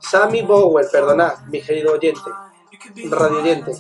[0.01, 2.31] Sammy Bower, perdonad, mi querido oyente.
[3.11, 3.73] Radio oyente.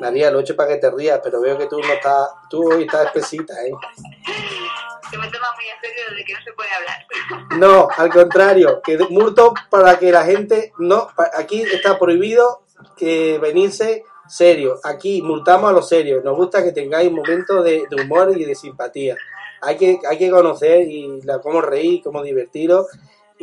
[0.00, 2.72] María, lo he hecho para que te rías, pero veo que tú no estás, tú
[2.72, 3.72] hoy estás espesita, ¿eh?
[5.10, 7.58] Que me toma muy en serio de que no se puede hablar.
[7.58, 12.62] No, al contrario, que multo para que la gente no, aquí está prohibido
[12.96, 14.80] que venirse serio.
[14.82, 16.24] Aquí multamos a los serios.
[16.24, 19.16] Nos gusta que tengáis momentos de, de humor y de simpatía.
[19.62, 22.86] Hay que, hay que conocer y la, cómo reír, cómo divertiros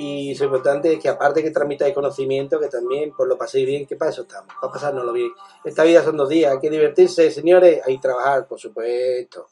[0.01, 3.85] y lo importante es que aparte que transmitáis conocimiento, que también pues lo paséis bien,
[3.85, 5.33] que para eso estamos, para pasárnoslo bien.
[5.61, 9.47] Esta vida son dos días, hay que divertirse, señores, hay que trabajar, por supuesto.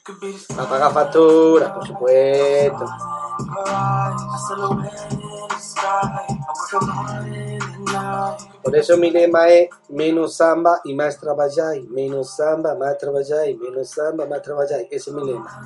[0.58, 2.86] A pagar facturas, por supuesto.
[8.64, 13.90] Por eso mi lema es menos samba y más trabajáis, menos samba, más trabajáis, menos
[13.90, 14.88] samba, más trabajáis.
[14.92, 15.62] Ese es mi lema.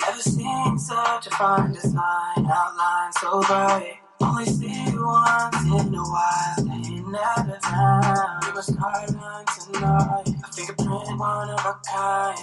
[0.00, 4.07] Never seen such a fine design, outline so bright.
[4.20, 8.40] Only see you once in a while, staying out of town.
[8.46, 12.38] You a skyline tonight, a fingerprint, one of a kind.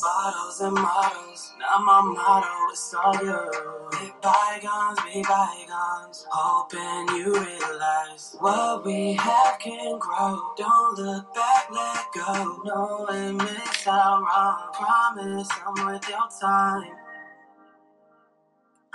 [0.00, 3.90] Bottles and models, now my motto is all you.
[3.92, 6.26] Be bygones, be bygones.
[6.30, 10.40] Hoping you realize what we have can grow.
[10.56, 12.62] Don't look back, let go.
[12.64, 14.70] No, it may sound wrong.
[14.74, 17.05] Promise I'm with your time.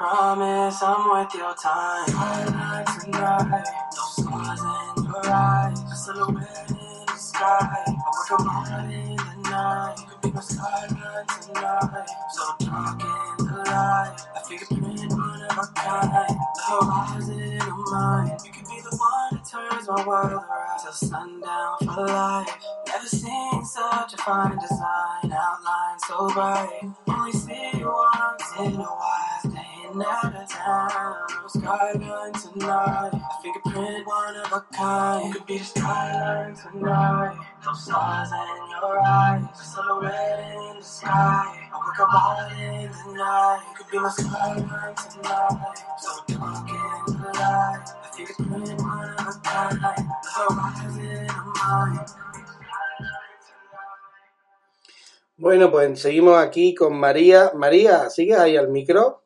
[0.02, 2.10] Promise I'm worth your time.
[2.10, 4.62] Highlight tonight, no scars
[4.98, 5.80] in your eyes.
[5.80, 7.86] A silhouette in the sky.
[7.86, 9.96] I work a moment in the night.
[10.00, 12.08] You could be my skyline tonight.
[12.32, 13.00] So dark
[13.38, 14.18] the light.
[14.36, 16.30] A fingerprint, one of a kind.
[16.56, 18.38] The horizon of mine.
[18.44, 20.80] You could be the one that turns my world around.
[20.82, 22.50] Till sundown for life.
[22.88, 25.32] Never seen such a fine design.
[25.32, 26.92] Outline so bright.
[27.08, 29.61] Only see you once in a
[29.94, 31.16] while out of town.
[31.52, 33.12] Tonight.
[34.06, 35.34] One of a kind.
[35.34, 36.56] Could be tonight.
[37.74, 39.42] Stars in your eyes.
[39.42, 39.48] In
[40.78, 41.10] the sky.
[41.10, 42.00] I work
[43.16, 43.62] night.
[43.68, 43.98] You could be
[45.12, 45.76] tonight.
[46.00, 46.68] So dark
[47.08, 47.88] the light.
[48.80, 49.82] One of a kind.
[49.82, 51.22] The.
[55.38, 57.52] Bueno, pues seguimos aquí con María.
[57.56, 59.24] María, ¿sigues ahí al micro?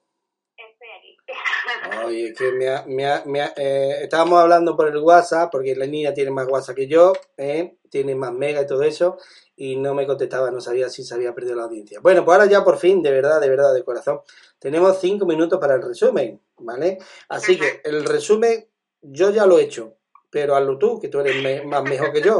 [2.06, 6.48] Oye, que me me eh, estábamos hablando por el WhatsApp, porque la niña tiene más
[6.48, 9.18] WhatsApp que yo, eh, tiene más mega y todo eso,
[9.56, 12.00] y no me contestaba, no sabía si se había perdido la audiencia.
[12.02, 14.22] Bueno, pues ahora ya por fin, de verdad, de verdad, de corazón,
[14.60, 17.00] tenemos cinco minutos para el resumen, ¿vale?
[17.30, 18.68] Así que el resumen
[19.02, 19.96] yo ya lo he hecho,
[20.30, 22.38] pero hazlo tú, que tú eres más mejor que yo,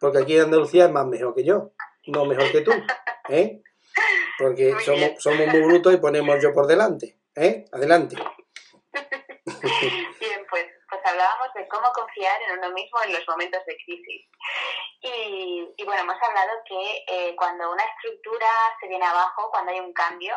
[0.00, 1.72] porque aquí en Andalucía es más mejor que yo,
[2.06, 2.72] no mejor que tú,
[3.28, 3.62] ¿eh?
[4.38, 7.66] Porque somos, somos muy brutos y ponemos yo por delante, ¿eh?
[7.70, 8.16] Adelante.
[10.20, 14.26] Bien, pues, pues hablábamos de cómo confiar en uno mismo en los momentos de crisis.
[15.02, 18.48] Y, bueno, hemos hablado que eh, cuando una estructura
[18.80, 20.34] se viene abajo, cuando hay un cambio,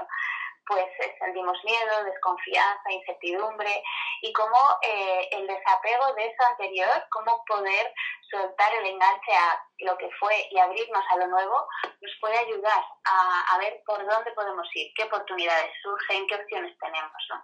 [0.66, 3.82] pues eh, sentimos miedo, desconfianza, incertidumbre
[4.22, 7.93] y cómo eh, el desapego de eso anterior, cómo poder
[8.30, 11.66] soltar el enganche a lo que fue y abrirnos a lo nuevo,
[12.01, 16.78] nos puede ayudar a, a ver por dónde podemos ir, qué oportunidades surgen, qué opciones
[16.78, 17.28] tenemos.
[17.30, 17.43] ¿no?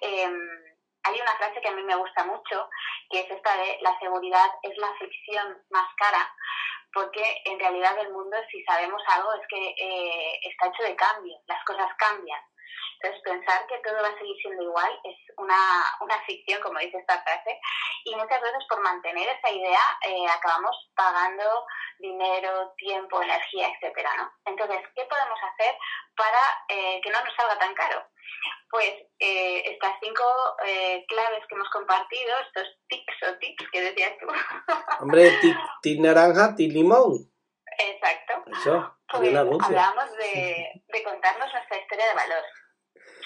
[0.00, 0.77] Em,
[1.08, 2.68] hay una frase que a mí me gusta mucho,
[3.10, 6.32] que es esta de la seguridad es la fricción más cara,
[6.92, 11.36] porque en realidad el mundo, si sabemos algo, es que eh, está hecho de cambio,
[11.46, 12.40] las cosas cambian.
[13.00, 15.56] Entonces, pensar que todo va a seguir siendo igual es una,
[16.00, 17.60] una ficción, como dice esta frase,
[18.04, 21.44] y muchas veces por mantener esa idea eh, acabamos pagando
[22.00, 24.32] dinero, tiempo, energía, etcétera, ¿no?
[24.46, 25.76] Entonces, ¿qué podemos hacer
[26.16, 28.04] para eh, que no nos salga tan caro?
[28.70, 30.24] Pues eh, estas cinco
[31.08, 34.26] claves que hemos compartido, estos tips o tips que decías tú.
[35.00, 35.38] Hombre,
[35.82, 37.30] tip, naranja, tip limón.
[37.78, 38.42] Exacto.
[38.50, 42.44] Eso, pues, hablábamos de, de contarnos nuestra historia de valor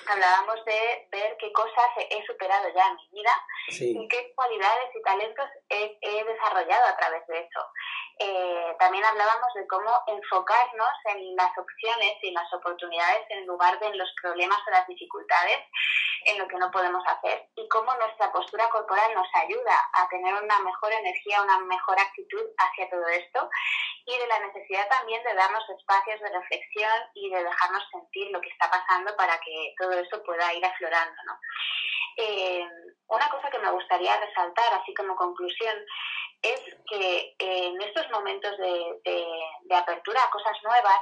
[0.07, 3.33] hablábamos de ver qué cosas he superado ya en mi vida
[3.69, 7.61] y qué cualidades y talentos he, desarrollado a través de eso.
[8.25, 13.87] Eh, también hablábamos de cómo enfocarnos en las opciones y las oportunidades en lugar de
[13.87, 15.59] en los problemas o las dificultades,
[16.27, 20.35] en lo que no podemos hacer y cómo nuestra postura corporal nos ayuda a tener
[20.35, 23.51] una mejor energía, una mejor actitud hacia todo esto
[24.07, 28.41] y de la necesidad también de darnos espacios de reflexión y de dejarnos sentir lo
[28.41, 31.16] que está pasando para que todo eso pueda ir aflorando.
[31.27, 31.39] ¿no?
[32.18, 32.68] Eh,
[33.09, 35.77] una cosa que me gustaría resaltar, así como conclusión,
[36.43, 36.61] es
[36.91, 37.32] que
[38.13, 41.01] momentos de, apertura a cosas nuevas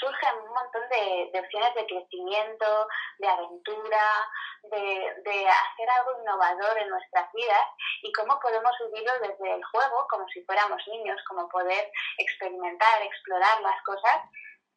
[0.00, 2.88] surgen un montón de, opciones de crecimiento,
[3.18, 4.28] de aventura,
[4.64, 7.66] de, de, hacer algo innovador en nuestras vidas
[8.02, 13.60] y cómo podemos vivirlo desde el juego, como si fuéramos niños, como poder experimentar, explorar
[13.62, 14.18] las cosas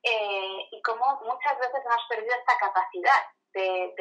[0.03, 3.23] eh, y cómo muchas veces hemos perdido esta capacidad
[3.53, 3.93] de,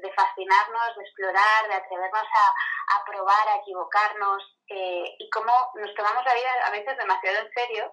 [0.00, 5.94] de, fascinarnos, de explorar, de atrevernos a, a probar, a equivocarnos eh, y cómo nos
[5.94, 7.92] tomamos la vida a veces demasiado en serio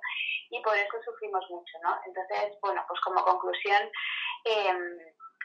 [0.49, 1.99] y por eso sufrimos mucho, ¿no?
[2.05, 3.91] Entonces, bueno, pues como conclusión
[4.45, 4.97] em,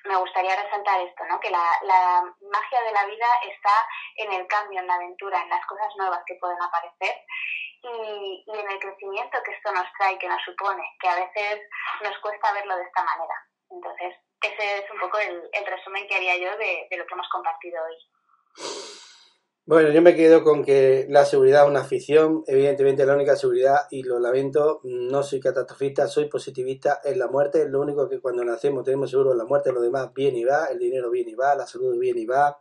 [0.04, 1.40] me gustaría resaltar esto, ¿no?
[1.40, 5.48] Que la, la magia de la vida está en el cambio, en la aventura, en
[5.48, 7.14] las cosas nuevas que pueden aparecer
[7.82, 11.61] y, y, en el crecimiento que esto nos trae, que nos supone, que a veces
[12.02, 13.34] nos cuesta verlo de esta manera.
[13.70, 17.78] Entonces, ese es un poco el, resumen que haría yo de, lo que hemos compartido
[17.84, 17.97] hoy.
[19.64, 23.89] Bueno, yo me quedo con que la seguridad es una afición, evidentemente la única seguridad,
[23.91, 28.45] y lo lamento, no soy catastrofista, soy positivista en la muerte, lo único que cuando
[28.45, 31.57] nacemos tenemos seguro la muerte, lo demás viene y va, el dinero viene y va,
[31.57, 32.61] la salud viene y va,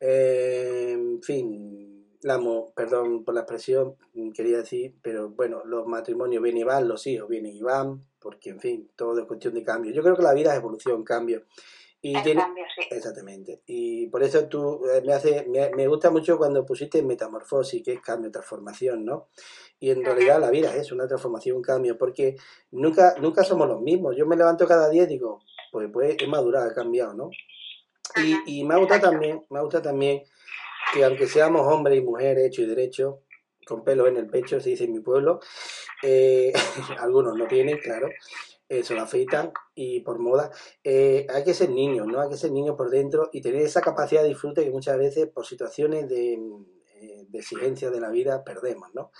[0.00, 1.93] eh, en fin,
[2.24, 2.40] la,
[2.74, 3.96] perdón por la expresión,
[4.34, 8.48] quería decir, pero bueno, los matrimonios vienen y van, los hijos vienen y van, porque
[8.48, 9.92] en fin, todo es cuestión de cambio.
[9.92, 11.44] Yo creo que la vida es evolución, cambio.
[12.00, 12.40] Y tiene...
[12.40, 12.88] cambio, sí.
[12.90, 13.60] Exactamente.
[13.66, 18.00] Y por eso tú eh, me hace, me, gusta mucho cuando pusiste metamorfosis, que es
[18.00, 19.28] cambio, transformación, ¿no?
[19.78, 22.36] Y en realidad la vida es una transformación, un cambio, porque
[22.70, 24.16] nunca, nunca somos los mismos.
[24.16, 27.28] Yo me levanto cada día y digo, pues, pues he madurado, he cambiado, ¿no?
[28.16, 30.22] Y, y me gusta también, me gusta también
[30.94, 33.22] que aunque seamos hombres y mujeres, hecho y derecho,
[33.66, 35.40] con pelo en el pecho, se dice en mi pueblo,
[36.02, 36.52] eh,
[37.00, 38.08] algunos no tienen, claro,
[38.68, 40.50] eh, se lo afeitan y por moda.
[40.84, 42.20] Eh, hay que ser niños, ¿no?
[42.20, 45.28] Hay que ser niños por dentro y tener esa capacidad de disfrute que muchas veces
[45.28, 46.38] por situaciones de,
[47.28, 49.10] de exigencia de la vida perdemos, ¿no?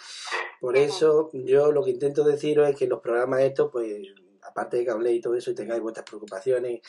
[0.60, 4.14] Por eso yo lo que intento deciros es que los programas estos, pues
[4.54, 6.80] aparte de habléis y todo eso y tengáis vuestras preocupaciones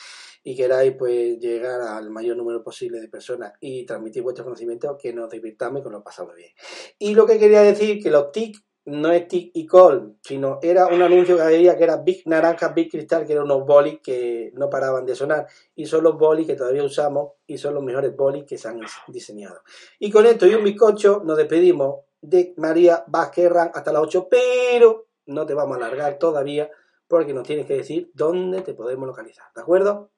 [0.44, 5.12] y queráis pues llegar al mayor número posible de personas y transmitir vuestros conocimientos, que
[5.12, 6.50] nos divirtamos y que nos pasamos bien.
[6.98, 10.86] Y lo que quería decir, que los TIC no es TIC y call, sino era
[10.86, 14.52] un anuncio que había que era Big Naranja, Big Cristal, que eran unos bolis que
[14.54, 15.48] no paraban de sonar.
[15.74, 18.80] Y son los bolis que todavía usamos y son los mejores bolis que se han
[19.08, 19.60] diseñado.
[19.98, 25.08] Y con esto y un bizcocho nos despedimos de María Vázquez hasta las 8, pero
[25.26, 26.70] no te vamos a alargar todavía
[27.08, 30.10] porque nos tienes que decir dónde te podemos localizar, ¿de acuerdo?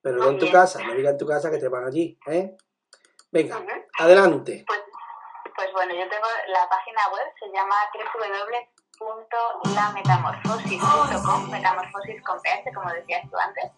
[0.00, 2.56] Pero no en tu casa, no diga en tu casa que te van allí, ¿eh?
[3.32, 3.60] Venga,
[3.98, 4.64] adelante.
[4.66, 4.80] Pues,
[5.56, 7.74] pues, bueno, yo tengo la página web, se llama
[9.00, 13.72] www.lametamorfosis.com, metamorfosis con PH, como decías tú antes.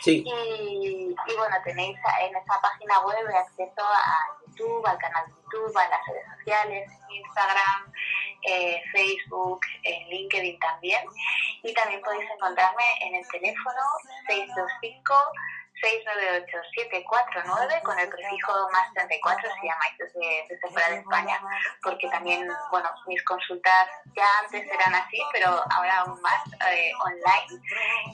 [0.00, 0.24] Sí.
[0.24, 5.76] Y, y, bueno, tenéis en esa página web acceso a YouTube, al canal de YouTube,
[5.76, 7.92] a las redes sociales, Instagram,
[8.42, 11.02] eh, Facebook, en LinkedIn también.
[11.62, 13.80] Y también podéis encontrarme en el teléfono
[14.26, 15.14] 625
[15.78, 21.40] 698-749 con el prefijo más 34 si llamáis desde, desde, fuera de España,
[21.84, 26.42] porque también, bueno, mis consultas ya antes eran así, pero ahora aún más
[26.72, 27.62] eh, online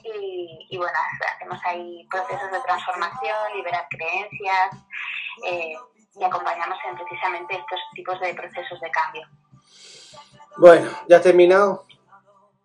[0.03, 0.99] y, y, bueno,
[1.35, 4.77] hacemos ahí procesos de transformación, liberar creencias
[5.43, 5.77] eh,
[6.17, 9.23] y acompañamos en precisamente estos tipos de procesos de cambio.
[10.57, 11.87] Bueno, ¿ya has terminado?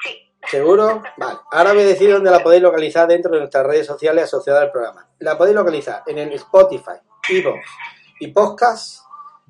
[0.04, 0.32] Sí.
[0.48, 1.02] ¿Seguro?
[1.18, 1.40] Vale.
[1.52, 4.72] Ahora voy a decir dónde la podéis localizar dentro de nuestras redes sociales asociadas al
[4.72, 5.08] programa.
[5.20, 7.66] La podéis localizar en el Spotify, Evox
[8.20, 9.00] y Podcast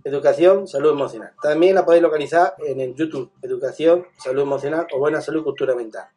[0.04, 1.34] Educación, Salud Emocional.
[1.42, 6.08] También la podéis localizar en el YouTube, Educación, Salud Emocional o Buena Salud Cultura Mental.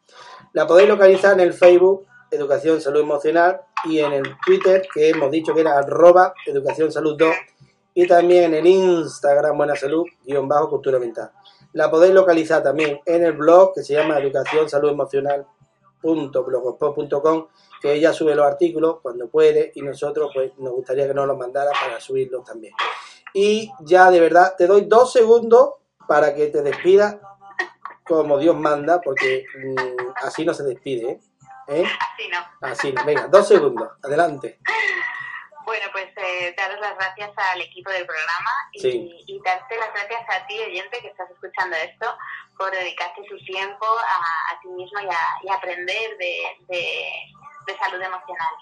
[0.52, 5.32] La podéis localizar en el Facebook, Educación, Salud Emocional y en el Twitter, que hemos
[5.32, 7.34] dicho que era arroba Educación Salud 2
[7.94, 11.30] y también en el Instagram Buena Salud, guion bajo Cultura Mental.
[11.72, 15.46] La podéis localizar también en el blog que se llama Educación Salud Emocional
[17.80, 21.38] que ella sube los artículos cuando puede y nosotros pues nos gustaría que nos los
[21.38, 22.74] mandara para subirlos también.
[23.34, 25.74] Y ya de verdad te doy dos segundos
[26.06, 27.16] para que te despidas
[28.04, 31.20] como Dios manda, porque mm, así no se despide, ¿eh?
[31.68, 31.84] ¿Eh?
[31.84, 32.68] Así no.
[32.68, 33.04] Así no.
[33.06, 34.58] Venga, dos segundos, adelante.
[35.72, 40.46] Bueno, pues eh, daros las gracias al equipo del programa y, darte las gracias a
[40.46, 42.14] ti, oyente, que estás escuchando esto,
[42.58, 46.36] por dedicarte tu tiempo a, ti mismo y a, aprender de,
[46.68, 48.54] de, salud emocional,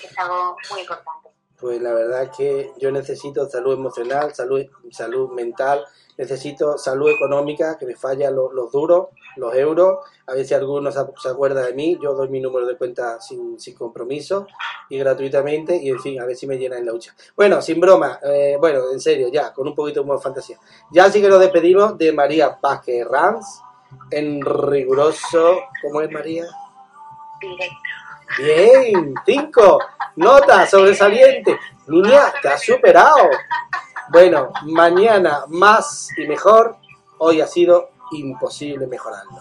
[0.00, 1.31] que es algo muy importante.
[1.62, 4.60] Pues la verdad es que yo necesito salud emocional, salud,
[4.90, 5.84] salud mental,
[6.18, 10.90] necesito salud económica, que me fallan los, los duros, los euros, a ver si alguno
[10.90, 14.48] se, acuerda de mí, yo doy mi número de cuenta sin, sin, compromiso
[14.88, 17.14] y gratuitamente y en fin, a ver si me llena en la hucha.
[17.36, 20.58] Bueno, sin broma, eh, bueno, en serio, ya, con un poquito más fantasía.
[20.90, 23.60] Ya sí que nos despedimos de María Vázquez Ranz,
[24.10, 26.44] en riguroso, ¿cómo es María?
[27.42, 27.91] directo.
[28.38, 29.78] Bien, cinco.
[30.16, 31.58] Nota sobresaliente.
[31.86, 33.28] Niña, te has superado.
[34.10, 36.76] Bueno, mañana más y mejor.
[37.18, 39.38] Hoy ha sido imposible mejorarlo.